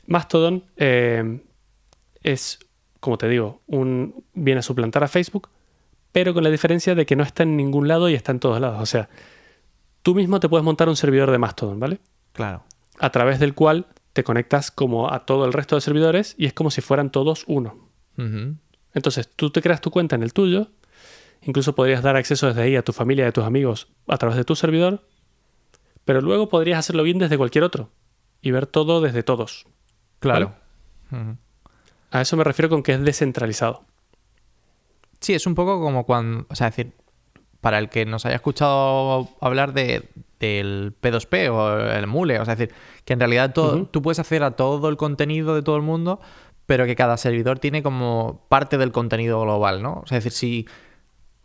[0.07, 1.39] Mastodon eh,
[2.23, 2.59] es,
[2.99, 5.49] como te digo, un, viene a suplantar a Facebook,
[6.11, 8.59] pero con la diferencia de que no está en ningún lado y está en todos
[8.59, 8.81] lados.
[8.81, 9.09] O sea,
[10.01, 11.99] tú mismo te puedes montar un servidor de Mastodon, ¿vale?
[12.33, 12.63] Claro.
[12.99, 16.53] A través del cual te conectas como a todo el resto de servidores y es
[16.53, 17.89] como si fueran todos uno.
[18.93, 20.67] Entonces, tú te creas tu cuenta en el tuyo,
[21.41, 24.37] incluso podrías dar acceso desde ahí a tu familia y a tus amigos a través
[24.37, 25.07] de tu servidor,
[26.05, 27.89] pero luego podrías hacerlo bien desde cualquier otro
[28.41, 29.65] y ver todo desde todos.
[30.19, 30.53] Claro.
[32.11, 33.83] A eso me refiero con que es descentralizado.
[35.19, 36.45] Sí, es un poco como cuando.
[36.49, 36.93] O sea, es decir,
[37.61, 40.09] para el que nos haya escuchado hablar de,
[40.39, 44.19] del P2P o el Mule, o sea, es decir, que en realidad todo, tú puedes
[44.19, 46.19] acceder a todo el contenido de todo el mundo,
[46.65, 50.01] pero que cada servidor tiene como parte del contenido global, ¿no?
[50.03, 50.67] O sea, es decir, si,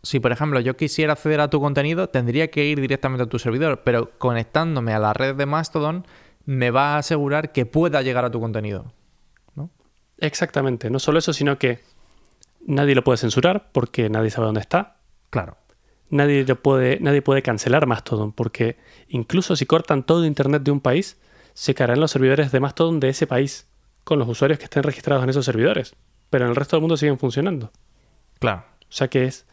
[0.06, 3.38] si por ejemplo yo quisiera acceder a tu contenido, tendría que ir directamente a tu
[3.38, 6.06] servidor, pero conectándome a la red de Mastodon
[6.44, 8.92] me va a asegurar que pueda llegar a tu contenido.
[10.18, 10.90] Exactamente.
[10.90, 11.80] No solo eso, sino que
[12.66, 14.96] nadie lo puede censurar porque nadie sabe dónde está.
[15.30, 15.56] Claro.
[16.08, 18.76] Nadie, lo puede, nadie puede cancelar Mastodon porque
[19.08, 21.18] incluso si cortan todo Internet de un país,
[21.52, 23.66] se caerán los servidores de Mastodon de ese país
[24.04, 25.96] con los usuarios que estén registrados en esos servidores.
[26.30, 27.72] Pero en el resto del mundo siguen funcionando.
[28.38, 28.64] Claro.
[28.82, 29.46] O sea que es.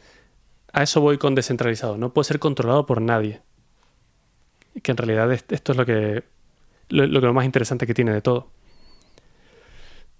[0.74, 1.98] A eso voy con descentralizado.
[1.98, 3.42] No puede ser controlado por nadie.
[4.82, 6.24] Que en realidad es- esto es lo que.
[6.90, 8.52] Lo, que lo más interesante que tiene de todo.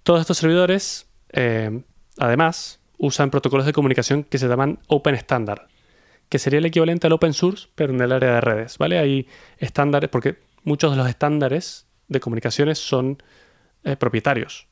[0.02, 1.82] Todos estos servidores, eh,
[2.18, 5.62] además, usan protocolos de comunicación que se llaman Open Standard,
[6.28, 8.98] que sería el equivalente al Open Source, pero en el área de redes, ¿vale?
[8.98, 13.22] Hay estándares, porque muchos de los estándares de comunicaciones son
[13.84, 14.66] eh, propietarios.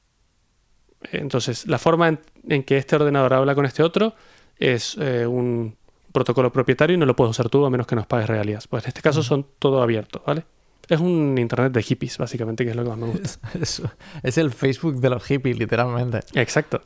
[1.12, 4.14] Entonces, la forma en que este ordenador habla con este otro
[4.58, 5.76] es eh, un
[6.12, 8.66] protocolo propietario y no lo puedes usar tú a menos que nos pagues regalías.
[8.68, 10.44] Pues en este caso son todo abierto, ¿vale?
[10.88, 13.48] Es un internet de hippies, básicamente, que es lo que más me gusta.
[13.60, 13.82] Es,
[14.22, 16.20] es el Facebook de los hippies, literalmente.
[16.34, 16.82] Exacto.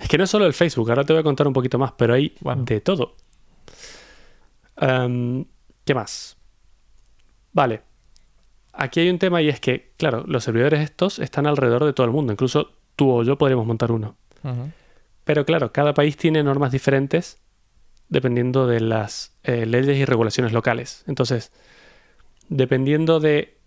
[0.00, 1.92] Es que no es solo el Facebook, ahora te voy a contar un poquito más,
[1.92, 2.64] pero hay Bueno.
[2.64, 3.14] de todo.
[4.76, 5.44] Am,
[5.84, 6.36] ¿Qué más?
[7.52, 7.82] Vale.
[8.72, 12.04] Aquí hay un tema y es que, claro, los servidores estos están alrededor de todo
[12.06, 12.32] el mundo.
[12.32, 14.16] Incluso tú o yo podríamos montar uno.
[15.26, 17.42] Pero claro, cada país tiene normas diferentes
[18.08, 21.02] dependiendo de las eh, leyes y regulaciones locales.
[21.08, 21.50] Entonces,
[22.48, 23.58] dependiendo de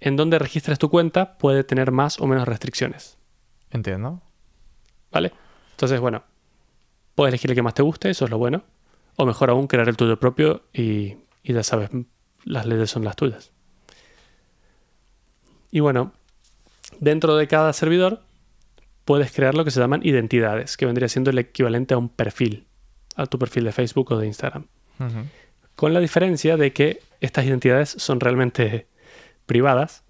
[0.00, 3.18] en dónde registres tu cuenta, puede tener más o menos restricciones.
[3.70, 4.20] Entiendo.
[5.12, 5.32] ¿Vale?
[5.70, 6.24] Entonces, bueno,
[7.14, 8.64] puedes elegir el que más te guste, eso es lo bueno.
[9.14, 11.90] O mejor aún, crear el tuyo propio y, y ya sabes,
[12.42, 13.52] las leyes son las tuyas.
[15.70, 16.10] Y bueno,
[16.98, 18.25] dentro de cada servidor
[19.06, 22.66] puedes crear lo que se llaman identidades, que vendría siendo el equivalente a un perfil,
[23.14, 24.66] a tu perfil de Facebook o de Instagram.
[25.76, 28.86] Con la diferencia de que estas identidades son realmente
[29.46, 30.02] privadas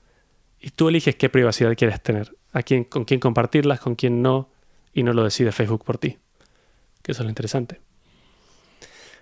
[0.58, 4.48] y tú eliges qué privacidad quieres tener, a quién, con quién compartirlas, con quién no,
[4.94, 6.18] y no lo decide Facebook por ti.
[7.02, 7.80] Que eso es lo interesante.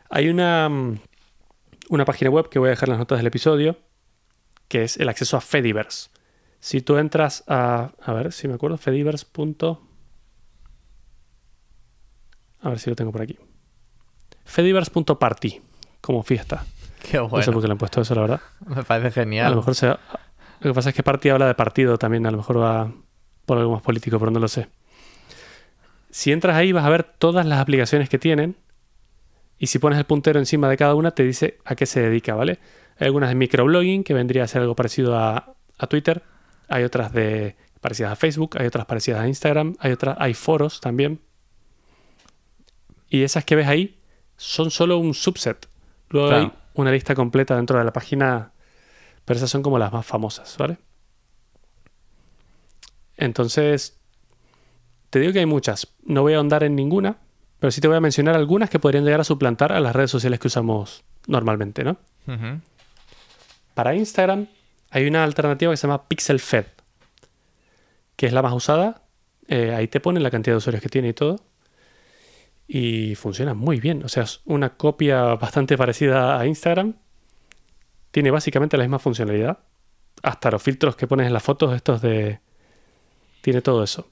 [0.08, 1.00] Hay una, mm,
[1.88, 3.76] una página web que voy a dejar en las notas del episodio,
[4.68, 6.10] que es el acceso a Fediverse.
[6.64, 9.26] Si tú entras a, a ver si me acuerdo, Fediverse.
[12.62, 13.38] A ver si lo tengo por aquí.
[14.46, 15.60] Fediverse.party,
[16.00, 16.64] como fiesta.
[17.02, 17.52] Qué No sé bueno.
[17.52, 18.40] por qué le han puesto eso, la verdad.
[18.66, 19.50] Me parece A genial.
[19.50, 19.98] lo mejor sea.
[20.60, 22.90] Lo que pasa es que Party habla de partido también, a lo mejor va
[23.44, 24.68] por algo más político, pero no lo sé.
[26.08, 28.56] Si entras ahí vas a ver todas las aplicaciones que tienen
[29.58, 32.34] y si pones el puntero encima de cada una te dice a qué se dedica,
[32.34, 32.58] ¿vale?
[32.98, 36.22] Hay algunas de microblogging que vendría a ser algo parecido a, a Twitter,
[36.68, 40.80] hay otras de parecidas a Facebook, hay otras parecidas a Instagram, hay otras, hay foros
[40.80, 41.20] también.
[43.10, 43.98] Y esas que ves ahí
[44.36, 45.68] son solo un subset.
[46.08, 46.42] Luego Claro.
[46.44, 48.50] hay una lista completa dentro de la página
[49.24, 50.76] Pero esas son como las más famosas, ¿vale?
[53.16, 53.98] Entonces,
[55.10, 55.88] te digo que hay muchas.
[56.04, 57.16] No voy a ahondar en ninguna,
[57.58, 60.10] pero sí te voy a mencionar algunas que podrían llegar a suplantar a las redes
[60.10, 61.96] sociales que usamos normalmente, ¿no?
[63.74, 64.46] Para Instagram
[64.94, 66.66] hay una alternativa que se llama Pixel Fed,
[68.14, 69.02] que es la más usada.
[69.48, 71.40] Eh, ahí te ponen la cantidad de usuarios que tiene y todo.
[72.68, 74.04] Y funciona muy bien.
[74.04, 76.94] O sea, es una copia bastante parecida a Instagram.
[78.12, 79.58] Tiene básicamente la misma funcionalidad.
[80.22, 82.38] Hasta los filtros que pones en las fotos, estos de...
[83.40, 84.08] Tiene todo eso.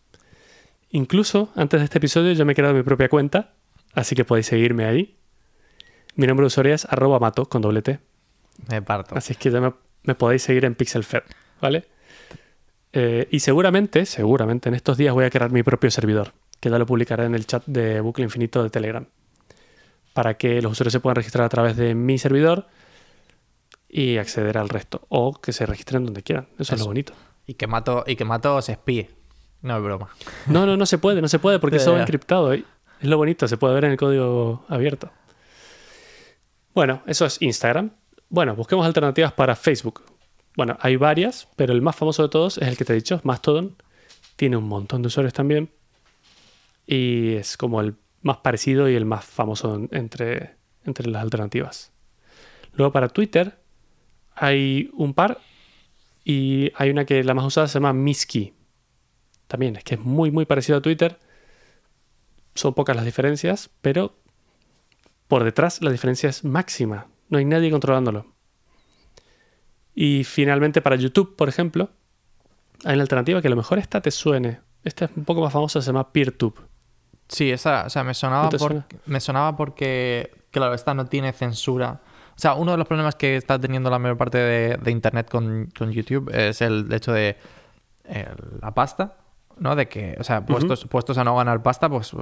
[0.90, 3.54] Incluso antes de este episodio yo me he creado mi propia cuenta,
[3.94, 5.16] así que podéis seguirme ahí.
[6.16, 8.00] Mi nombre de usuario es arroba mato con doble T.
[8.68, 9.14] Me parto.
[9.14, 9.72] Así es que ya me,
[10.04, 11.22] me podéis seguir en PixelFed,
[11.60, 11.84] ¿vale?
[12.92, 16.78] Eh, y seguramente, seguramente en estos días voy a crear mi propio servidor, que ya
[16.78, 19.06] lo publicaré en el chat de Bucle Infinito de Telegram,
[20.12, 22.66] para que los usuarios se puedan registrar a través de mi servidor
[23.88, 26.48] y acceder al resto, o que se registren donde quieran.
[26.54, 26.78] Eso, es Eso.
[26.80, 27.14] lo bonito.
[27.46, 29.10] Y que mato, y que mato se espíe.
[29.62, 30.08] No es broma.
[30.46, 32.02] No, no, no se puede, no se puede porque Ya, es todo ya.
[32.02, 32.52] encriptado.
[32.52, 32.64] ¿eh?
[33.00, 35.10] Es lo bonito, se puede ver en el código abierto.
[36.74, 37.90] Bueno, eso es Instagram.
[38.32, 40.02] Bueno, busquemos alternativas para Facebook.
[40.56, 43.20] Bueno, hay varias, pero el más famoso de todos es el que te he dicho,
[43.24, 43.76] Mastodon.
[44.36, 45.70] Tiene un montón de usuarios también.
[46.86, 51.92] Y es como el más parecido y el más famoso en- entre, entre las alternativas.
[52.72, 53.58] Luego para Twitter
[54.34, 55.38] hay un par
[56.24, 58.54] y hay una que la más usada se llama Miski.
[59.46, 61.18] También es que es muy muy parecido a Twitter.
[62.54, 64.14] Son pocas las diferencias, pero
[65.28, 67.08] por detrás la diferencia es máxima.
[67.32, 68.26] No hay nadie controlándolo.
[69.94, 71.88] Y finalmente para YouTube, por ejemplo,
[72.84, 74.60] hay una alternativa que a lo mejor esta te suene.
[74.84, 76.60] Esta es un poco más famosa, se llama PeerTube.
[77.28, 78.86] Sí, esa, o sea, me sonaba, ¿No te por- suena?
[79.06, 82.02] me sonaba porque, claro, esta no tiene censura.
[82.36, 85.30] O sea, uno de los problemas que está teniendo la mayor parte de, de Internet
[85.30, 87.38] con, con YouTube es el hecho de
[88.04, 88.28] eh,
[88.60, 89.16] la pasta,
[89.62, 89.76] ¿no?
[89.76, 92.12] De que, o sea, puestos, puestos a no ganar pasta, pues,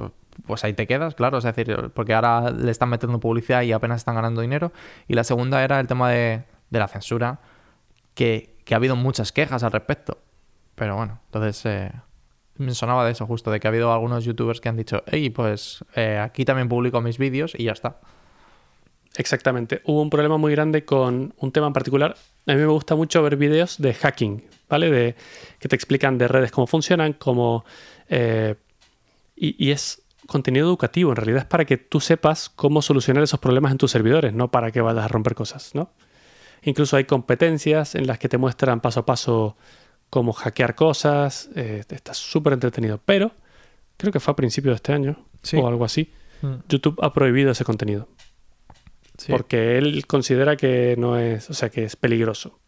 [0.45, 1.39] pues ahí te quedas, claro.
[1.39, 4.71] Es decir, porque ahora le están metiendo publicidad y apenas están ganando dinero.
[5.07, 7.39] Y la segunda era el tema de, de la censura,
[8.13, 10.19] que, que ha habido muchas quejas al respecto.
[10.75, 11.91] Pero bueno, entonces eh,
[12.57, 15.31] me sonaba de eso justo, de que ha habido algunos youtubers que han dicho, hey,
[15.31, 17.99] pues eh, aquí también publico mis vídeos y ya está.
[19.17, 19.81] Exactamente.
[19.85, 22.15] Hubo un problema muy grande con un tema en particular.
[22.47, 24.89] A mí me gusta mucho ver vídeos de hacking, ¿vale?
[24.89, 25.15] De,
[25.59, 27.63] que te explican de redes cómo funcionan, cómo...
[28.09, 28.55] eh,
[29.35, 33.39] y, y es contenido educativo, en realidad es para que tú sepas cómo solucionar esos
[33.39, 35.91] problemas en tus servidores, no para que vayas a romper cosas, ¿no?
[36.63, 39.57] Incluso hay competencias en las que te muestran paso a paso
[40.09, 41.49] cómo hackear cosas.
[41.55, 42.99] eh, está súper entretenido.
[43.03, 43.31] Pero
[43.97, 45.57] creo que fue a principios de este año Sí.
[45.57, 46.11] o algo así.
[46.69, 48.07] YouTube ha prohibido ese contenido
[49.17, 49.31] Sí.
[49.31, 52.59] porque él considera que no es, o sea, que es peligroso.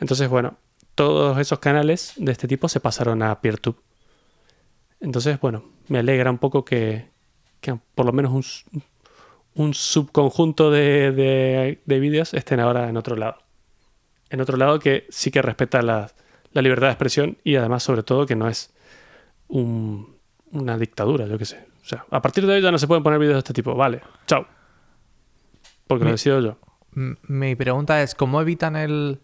[0.00, 0.58] Entonces, bueno,
[0.98, 3.80] todos esos canales de este tipo se pasaron a PeerTube.
[5.00, 7.08] Entonces, bueno, me alegra un poco que,
[7.60, 8.64] que por lo menos
[9.54, 13.38] un, subconjunto de, de- de vídeos estén ahora en otro lado.
[14.30, 16.10] En otro lado que sí que respeta la,
[16.52, 18.74] la libertad de expresión y además, sobre todo, que no es
[19.46, 20.16] un-
[20.50, 21.64] una dictadura, yo qué sé.
[21.82, 23.74] O sea, a partir de hoy ya no se pueden poner vídeos de este tipo.
[23.76, 24.46] Vale, chao.
[25.86, 26.56] Porque lo Mi- decido yo.
[27.28, 29.20] Mi pregunta es, ¿cómo evitan el,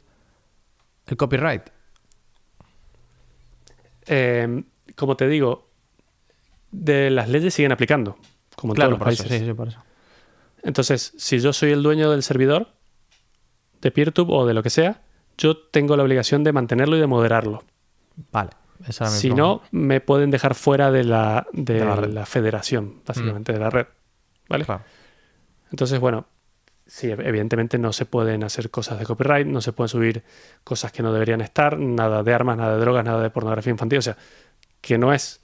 [1.07, 1.63] el copyright?
[4.07, 4.63] Eh,
[4.97, 5.69] como te digo,
[6.71, 8.19] de las leyes siguen aplicando,
[8.57, 9.29] como en todos los eso, países.
[9.29, 9.83] sí, sí, por eso.
[10.63, 12.69] Entonces, si yo soy el dueño del servidor
[13.81, 15.03] de PeerTube o de lo que sea,
[15.37, 17.65] yo tengo la obligación de mantenerlo y de moderarlo.
[18.33, 18.51] Vale,
[18.87, 23.03] esa era mi Si no, me pueden dejar fuera de la, de De la federación,
[23.07, 23.87] básicamente, de la red.
[24.49, 24.65] ¿Vale?
[24.65, 24.83] Claro.
[25.71, 26.27] Entonces, bueno,
[26.87, 30.23] sí, evidentemente no se pueden hacer cosas de copyright, no se pueden subir
[30.65, 33.99] cosas que no deberían estar, nada de armas, nada de drogas, nada de pornografía infantil,
[33.99, 34.17] o sea,
[34.81, 35.41] que no es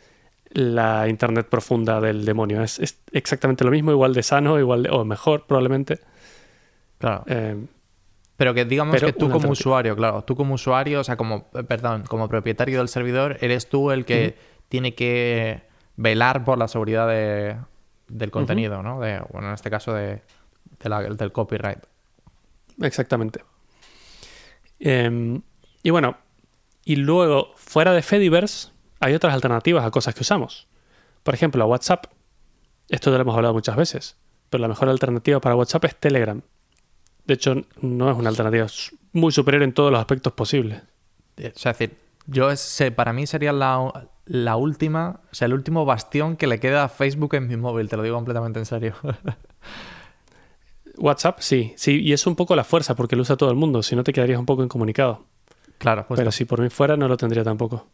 [0.53, 4.90] la internet profunda del demonio, es, es exactamente lo mismo, igual de sano, igual de,
[4.90, 6.00] o mejor probablemente.
[6.98, 7.24] Claro.
[7.26, 7.57] Eh,
[8.37, 11.48] Pero que digamos Pero que tú como usuario, claro, tú como usuario, o sea, como,
[11.55, 14.37] eh, perdón, como propietario del servidor, eres tú el que
[14.68, 15.62] tiene que
[15.96, 17.57] velar por la seguridad de-
[18.09, 19.00] del contenido, ¿no?
[19.00, 20.20] De, bueno, en este caso de,
[20.81, 21.79] de la- del copyright.
[22.81, 23.45] Exactamente.
[24.79, 25.40] Eh,
[25.83, 26.16] y bueno,
[26.85, 28.69] y luego, fuera de Fediverse,
[29.01, 30.66] hay otras alternativas a cosas que usamos.
[31.23, 32.07] Por ejemplo, a WhatsApp.
[32.88, 34.16] Esto ya lo hemos hablado muchas veces,
[34.49, 36.40] pero la mejor alternativa para WhatsApp es Telegram.
[37.25, 38.66] De hecho, no es una alternativa
[39.12, 40.83] muy superior en todos los aspectos posibles.
[41.38, 45.55] O sea, es decir, yo ese, para mí sería la, la última, o sea, el
[45.55, 48.66] último bastión que le queda a Facebook en mi móvil, te lo digo completamente en
[48.66, 48.95] serio.
[51.00, 53.82] WhatsApp, sí, sí, y es un poco la fuerza porque lo usa todo el mundo,
[53.82, 55.24] si no te quedarías un poco incomunicado.
[55.78, 56.16] Claro, justo.
[56.16, 57.86] Pero si por mí fuera no lo tendría tampoco.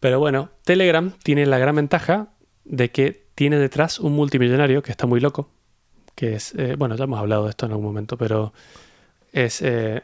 [0.00, 2.30] Pero bueno, Telegram tiene la gran ventaja
[2.64, 5.48] de que tiene detrás un multimillonario que está muy loco,
[6.16, 8.52] que es, eh, bueno, ya hemos hablado de esto en algún momento, pero
[9.32, 10.02] es, eh,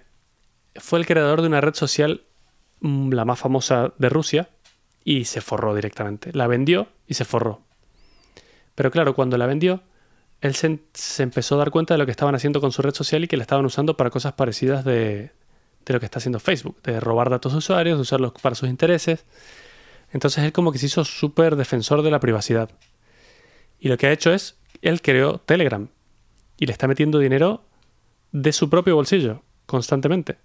[0.76, 2.22] fue el creador de una red social,
[2.80, 4.48] mm, la más famosa de Rusia,
[5.04, 6.32] y se forró directamente.
[6.32, 7.62] La vendió y se forró.
[8.74, 9.82] Pero claro, cuando la vendió,
[10.40, 13.24] él se, empezó a dar cuenta de lo que estaban haciendo con su red social
[13.24, 15.32] y que la estaban usando para cosas parecidas de,
[15.84, 18.68] de lo que está haciendo Facebook, de robar datos de usuarios, de usarlos para sus
[18.68, 19.24] intereses.
[20.12, 22.70] Entonces él como que se hizo súper defensor de la privacidad.
[23.80, 25.88] Y lo que ha hecho es, él creó Telegram
[26.56, 27.64] y le está metiendo dinero
[28.32, 30.38] de su propio bolsillo constantemente.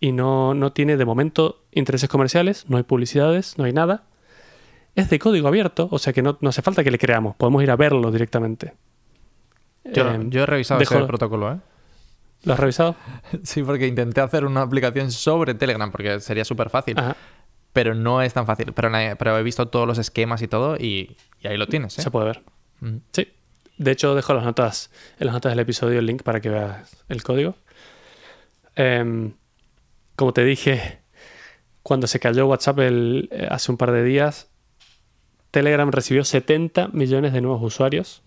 [0.00, 4.04] Y no, no tiene de momento intereses comerciales, no hay publicidades, no hay nada.
[4.96, 7.62] Es de código abierto, o sea que no, no hace falta que le creamos, podemos
[7.62, 8.74] ir a verlo directamente.
[9.84, 11.56] Yo, Eh, yo he revisado dejo- ese protocolo, ¿eh?
[12.44, 12.96] ¿Lo has revisado?
[13.44, 16.98] Sí, porque intenté hacer una aplicación sobre Telegram, porque sería súper fácil.
[16.98, 17.16] Ajá,
[17.72, 18.72] Pero no es tan fácil.
[18.74, 22.02] Pero, he visto todos los esquemas y todo y, y ahí lo tienes, ¿eh?
[22.02, 22.42] se puede ver.
[22.80, 22.96] Mm.
[23.12, 23.28] Sí.
[23.78, 27.02] De hecho, dejo las notas, en las notas del episodio el link para que veas
[27.08, 27.56] el código.
[28.76, 29.32] Em,
[30.16, 31.00] como te dije,
[31.82, 34.48] cuando se cayó WhatsApp el- eh, hace un par de días,
[35.50, 38.22] Telegram recibió 70 millones de nuevos usuarios.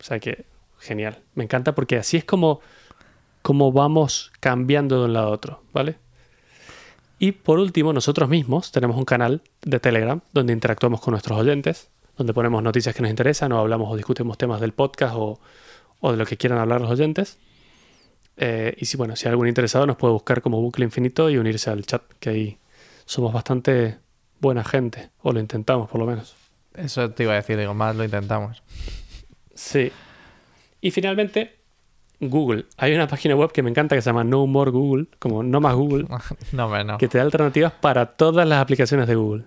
[0.00, 0.46] O sea que,
[0.84, 1.22] genial.
[1.34, 2.60] Me encanta porque así es como,
[3.42, 5.96] como vamos cambiando de un lado a otro, ¿vale?
[7.18, 11.88] Y por último, nosotros mismos tenemos un canal de Telegram donde interactuamos con nuestros oyentes,
[12.16, 15.40] donde ponemos noticias que nos interesan o hablamos o discutimos temas del podcast o,
[16.00, 17.38] o de lo que quieran hablar los oyentes.
[18.36, 21.38] Eh, y si, bueno, si hay algún interesado nos puede buscar como bucle infinito y
[21.38, 22.58] unirse al chat, que ahí
[23.06, 23.98] somos bastante
[24.40, 26.36] buena gente, o lo intentamos por lo menos.
[26.74, 28.62] Eso te iba a decir, digo, más lo intentamos.
[29.54, 29.92] Sí.
[30.84, 31.56] Y finalmente,
[32.20, 32.66] Google.
[32.76, 35.58] Hay una página web que me encanta que se llama No More Google, como no
[35.58, 36.06] más Google,
[36.52, 39.44] no, que te da alternativas para todas las aplicaciones de Google.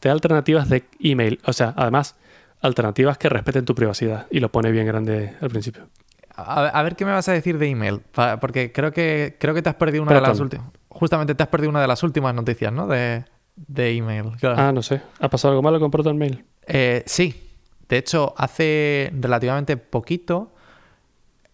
[0.00, 2.16] Te da alternativas de email, o sea, además,
[2.60, 4.26] alternativas que respeten tu privacidad.
[4.28, 5.86] Y lo pone bien grande al principio.
[6.34, 8.00] A, a ver qué me vas a decir de email.
[8.40, 10.66] Porque creo que, creo que te has perdido una de las últimas.
[10.88, 12.88] Justamente te has perdido una de las últimas noticias, ¿no?
[12.88, 14.32] De, de email.
[14.40, 14.56] Claro.
[14.58, 15.00] Ah, no sé.
[15.20, 16.44] ¿Ha pasado algo malo con Proton Mail?
[16.66, 17.50] Eh, sí.
[17.88, 20.51] De hecho, hace relativamente poquito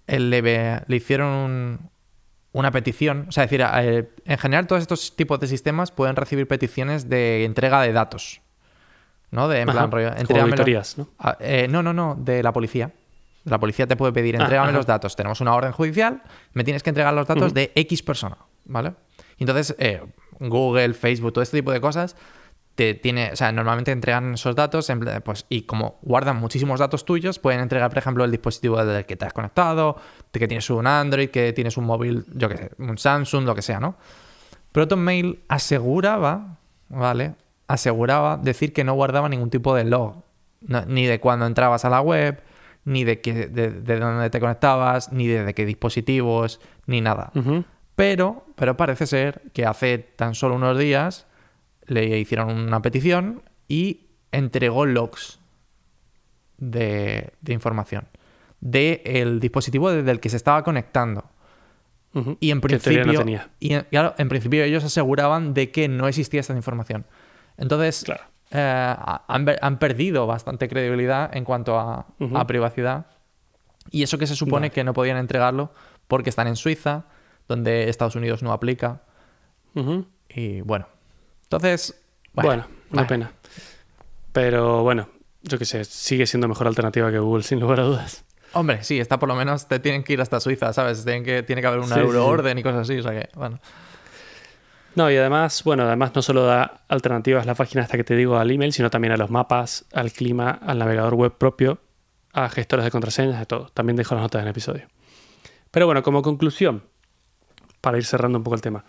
[0.08, 1.90] le, hicieron un-
[2.52, 3.26] una petición.
[3.28, 7.08] O sea, es decir, eh, en general todos estos tipos de sistemas pueden recibir peticiones
[7.08, 8.40] de entrega de datos.
[9.30, 9.46] ¿No?
[9.48, 11.08] De, en Ajá, plan, rollo, auditorías, ¿no?
[11.40, 12.92] Eh, no, no, no, de la policía.
[13.44, 15.14] La policía te puede pedir, Ah, entrégame los datos.
[15.16, 16.22] Tenemos una orden judicial,
[16.54, 18.94] me tienes que entregar los datos de X persona, ¿vale?
[19.36, 20.02] Y entonces, eh,
[20.40, 22.16] Google, Facebook, todo este tipo de cosas,
[22.78, 27.04] te tiene, o sea, normalmente entregan esos datos, en pues, y como guardan muchísimos datos
[27.04, 29.96] tuyos, pueden entregar, por ejemplo, el dispositivo del que te has conectado,
[30.32, 33.56] de que tienes un Android, que tienes un móvil, yo qué sé, un Samsung, lo
[33.56, 33.96] que sea, ¿no?
[34.70, 37.34] ProtonMail aseguraba, ¿vale?
[37.66, 40.22] Aseguraba decir que no guardaba ningún tipo de log.
[40.60, 42.42] No- ni de cuando entrabas a la web,
[42.84, 47.32] ni de, que, de, de dónde te conectabas, ni de, de qué dispositivos, ni nada.
[47.96, 51.26] Pero, pero parece ser que hace tan solo unos días
[51.88, 55.38] le hicieron una petición y entregó logs
[56.58, 58.06] de, de información
[58.60, 61.24] del dispositivo desde el que se estaba conectando.
[62.40, 63.50] Y en principio, no tenía.
[63.60, 67.06] y en- claro, en principio ellos aseguraban de que no existía esta información.
[67.58, 68.24] Entonces, Claro.
[68.50, 72.06] eh, ha- han, perdido bastante credibilidad en cuanto a,
[72.48, 73.06] privacidad.
[73.92, 75.72] Y eso que se supone que no podían entregarlo
[76.08, 77.04] porque están en Suiza,
[77.46, 79.02] donde Estados Unidos no aplica.
[80.28, 80.88] Y bueno,
[81.48, 81.94] entonces,
[82.34, 83.08] Bueno, bueno, una bueno.
[83.08, 83.32] pena.
[84.32, 85.08] Pero bueno,
[85.42, 88.24] yo qué sé, sigue siendo mejor alternativa que Google, sin lugar a dudas.
[88.52, 91.04] Hombre, sí, está por lo menos, te tienen que ir hasta Suiza, ¿sabes?
[91.04, 92.06] Tienen que, tiene que haber una Sí, sí, sí.
[92.06, 93.58] euroorden y cosas así, o sea que, bueno.
[94.94, 98.36] No, y además, bueno, además no solo da alternativas la página hasta que te digo
[98.38, 101.78] al email, sino también a los mapas, al clima, al navegador web propio,
[102.32, 103.68] a gestores de contraseñas, de todo.
[103.74, 104.86] También dejo las notas en el episodio.
[105.70, 106.82] Pero bueno, como conclusión,
[107.80, 108.84] para ir cerrando un poco el tema,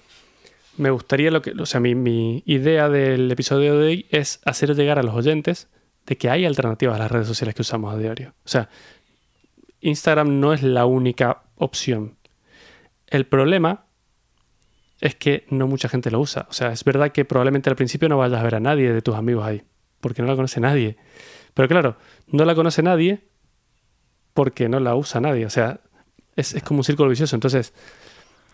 [0.77, 4.75] me gustaría lo que, o sea, mi, mi idea del episodio de hoy es hacer
[4.75, 5.67] llegar a los oyentes
[6.05, 8.33] de que hay alternativas a las redes sociales que usamos a diario.
[8.45, 8.69] O sea,
[9.81, 12.17] Instagram no es la única opción.
[13.07, 13.85] El problema
[15.01, 16.47] es que no mucha gente lo usa.
[16.49, 19.01] O sea, es verdad que probablemente al principio no vayas a ver a nadie de
[19.01, 19.63] tus amigos ahí,
[19.99, 20.97] porque no la conoce nadie.
[21.53, 21.97] Pero claro,
[22.27, 23.27] no la conoce nadie
[24.33, 25.45] porque no la usa nadie.
[25.45, 25.79] O sea,
[26.35, 27.35] es, es como un círculo vicioso.
[27.35, 27.73] Entonces,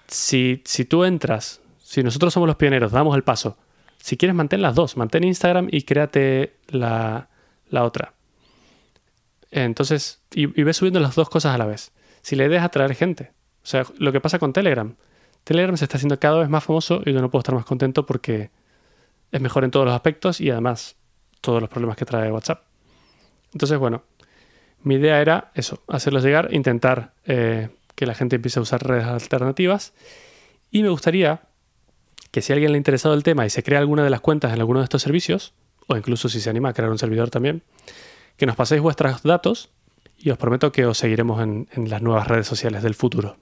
[0.07, 3.57] si, si tú entras, si nosotros somos los pioneros, damos el paso,
[3.97, 7.29] si quieres mantén las dos, mantén Instagram y créate la,
[7.69, 8.15] la otra.
[9.51, 11.91] Entonces, y, ves subiendo las dos cosas a la vez.
[12.23, 14.95] Si la idea es atraer gente, o sea, lo que pasa con Telegram.
[15.43, 18.07] Telegram se está haciendo cada vez más famoso y yo no puedo estar más contento
[18.07, 18.49] porque
[19.31, 20.95] es mejor en todos los aspectos y además
[21.39, 22.63] todos los problemas que trae WhatsApp.
[23.53, 24.03] Entonces, bueno,
[24.81, 29.05] mi idea era eso, hacerlos llegar, intentar eh, que la gente empiece a usar redes
[29.05, 29.93] alternativas
[30.71, 31.41] y me gustaría
[32.35, 34.53] que si alguien le ha interesado el tema y se crea alguna de las cuentas
[34.53, 35.53] en alguno de estos servicios,
[35.87, 37.63] o incluso si se anima a crear un servidor también,
[38.35, 39.69] que nos paséis vuestros datos
[40.17, 43.37] y os prometo que os seguiremos en, en las nuevas redes sociales del futuro.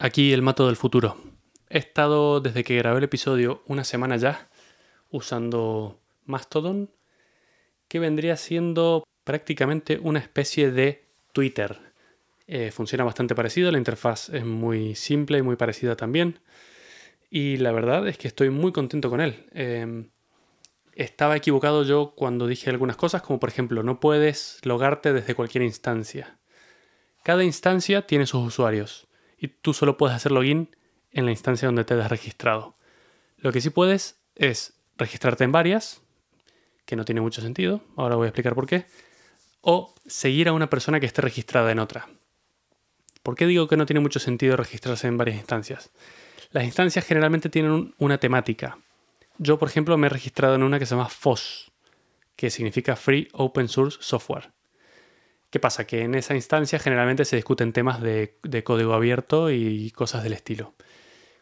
[0.00, 1.16] Aquí el mato del futuro.
[1.68, 4.48] He estado desde que grabé el episodio una semana ya
[5.10, 6.90] usando Mastodon,
[7.86, 11.93] que vendría siendo prácticamente una especie de Twitter.
[12.46, 16.40] Eh, funciona bastante parecido, la interfaz es muy simple y muy parecida también.
[17.30, 19.46] Y la verdad es que estoy muy contento con él.
[19.52, 20.08] Eh,
[20.94, 25.64] estaba equivocado yo cuando dije algunas cosas, como por ejemplo, no puedes logarte desde cualquier
[25.64, 26.38] instancia.
[27.24, 30.76] Cada instancia tiene sus usuarios y tú solo puedes hacer login
[31.10, 32.76] en la instancia donde te has registrado.
[33.38, 36.02] Lo que sí puedes es registrarte en varias,
[36.84, 38.86] que no tiene mucho sentido, ahora voy a explicar por qué,
[39.60, 42.08] o seguir a una persona que esté registrada en otra.
[43.24, 45.90] ¿Por qué digo que no tiene mucho sentido registrarse en varias instancias?
[46.52, 48.78] Las instancias generalmente tienen una temática.
[49.38, 51.72] Yo, por ejemplo, me he registrado en una que se llama FOSS,
[52.36, 54.52] que significa Free Open Source Software.
[55.50, 55.86] ¿Qué pasa?
[55.86, 60.74] Que en esa instancia generalmente se discuten temas de, código abierto y cosas del estilo.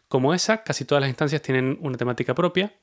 [0.07, 2.73] Como esa, casi todas las instancias tienen una temática propia.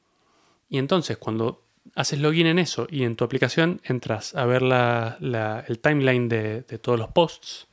[0.68, 5.78] Y entonces, cuando haces login en eso y en tu aplicación entras a ver el
[5.78, 7.68] timeline de, todos los posts,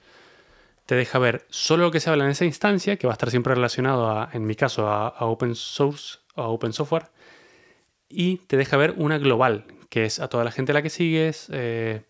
[0.88, 3.30] te deja ver solo lo que se habla en esa instancia, que va a estar
[3.30, 7.08] siempre relacionado, a, en mi caso, a, open source o a open software,
[8.10, 10.90] y te deja ver una global, que es a toda la gente a la que
[10.90, 12.04] sigues, eh,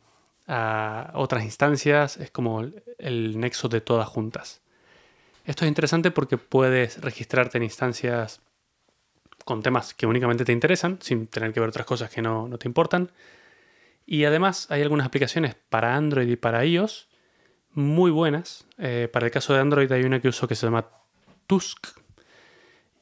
[0.46, 2.66] a otras instancias, es como
[3.00, 4.62] el nexo de todas juntas.
[5.44, 8.42] Esto es interesante porque puedes registrarte en instancias
[9.44, 12.60] con temas que únicamente te interesan, sin tener que ver otras cosas que no, no
[12.60, 13.12] te importan.
[14.06, 17.08] Y además hay algunas aplicaciones para Android y para iOS
[17.78, 18.66] muy buenas.
[18.80, 20.90] Eh, para el caso de Android hay una que uso que se llama
[21.46, 21.88] Tusk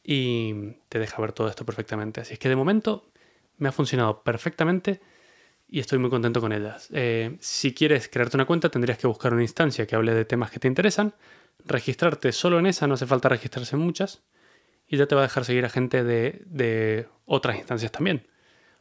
[0.04, 2.22] y te deja ver todo esto perfectamente.
[2.22, 3.10] Así es que de momento
[3.58, 5.00] me ha funcionado perfectamente
[5.70, 6.90] y estoy muy contento con ellas.
[6.92, 10.52] Eh, si quieres crearte una cuenta tendrías que buscar una instancia que hable de temas
[10.52, 11.16] que te interesan,
[11.64, 14.24] registrarte solo en esa, no hace falta registrarse en muchas
[14.88, 18.28] y ya te va a dejar seguir a gente de, de otras instancias también.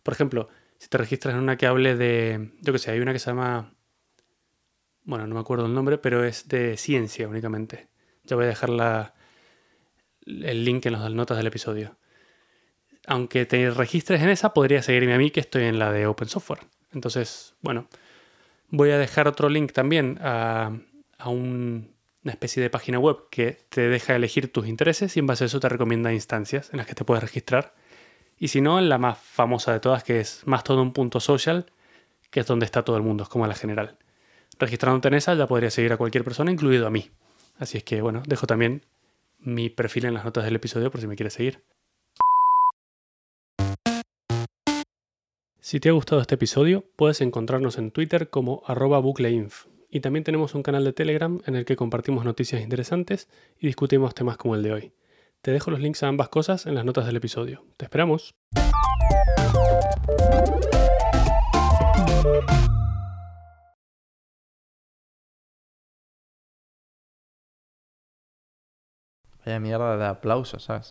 [0.02, 3.12] Por ejemplo, si te registras en una que hable de, yo que sé, hay una
[3.12, 3.73] que se llama,
[5.04, 7.88] bueno, no me acuerdo el nombre, pero es de ciencia únicamente.
[8.24, 9.12] Ya voy a dejar
[10.26, 11.96] el link en las notas del episodio.
[13.06, 16.28] Aunque te registres en esa, podrías seguirme a mí que estoy en la de Open
[16.28, 16.60] Software.
[16.92, 17.88] Entonces, bueno,
[18.70, 20.72] voy a dejar otro link también a,
[21.18, 21.94] a un,
[22.24, 25.46] una especie de página web que te deja elegir tus intereses y en base a
[25.46, 27.74] eso te recomienda instancias en las que te puedes registrar.
[28.38, 31.66] Y si no, en la más famosa de todas, que es mastodon.social,
[32.30, 33.98] que es donde está todo el mundo, es como la general.
[34.58, 37.10] Registrándote en esa ya podrías seguir a cualquier persona, incluido a mí.
[37.58, 38.82] Así es que, bueno, dejo también
[39.38, 41.62] mi perfil en las notas del episodio por si me quieres seguir.
[45.60, 49.64] Si te ha gustado este episodio, puedes encontrarnos en Twitter como arroba bucleinf.
[49.90, 53.28] Y también tenemos un canal de Telegram en el que compartimos noticias interesantes
[53.58, 54.92] y discutimos temas como el de hoy.
[55.40, 57.64] Te dejo los links a ambas cosas en las notas del episodio.
[57.76, 58.34] ¡Te esperamos!
[69.44, 70.90] Vaya mierda de aplausos, ¿sabes?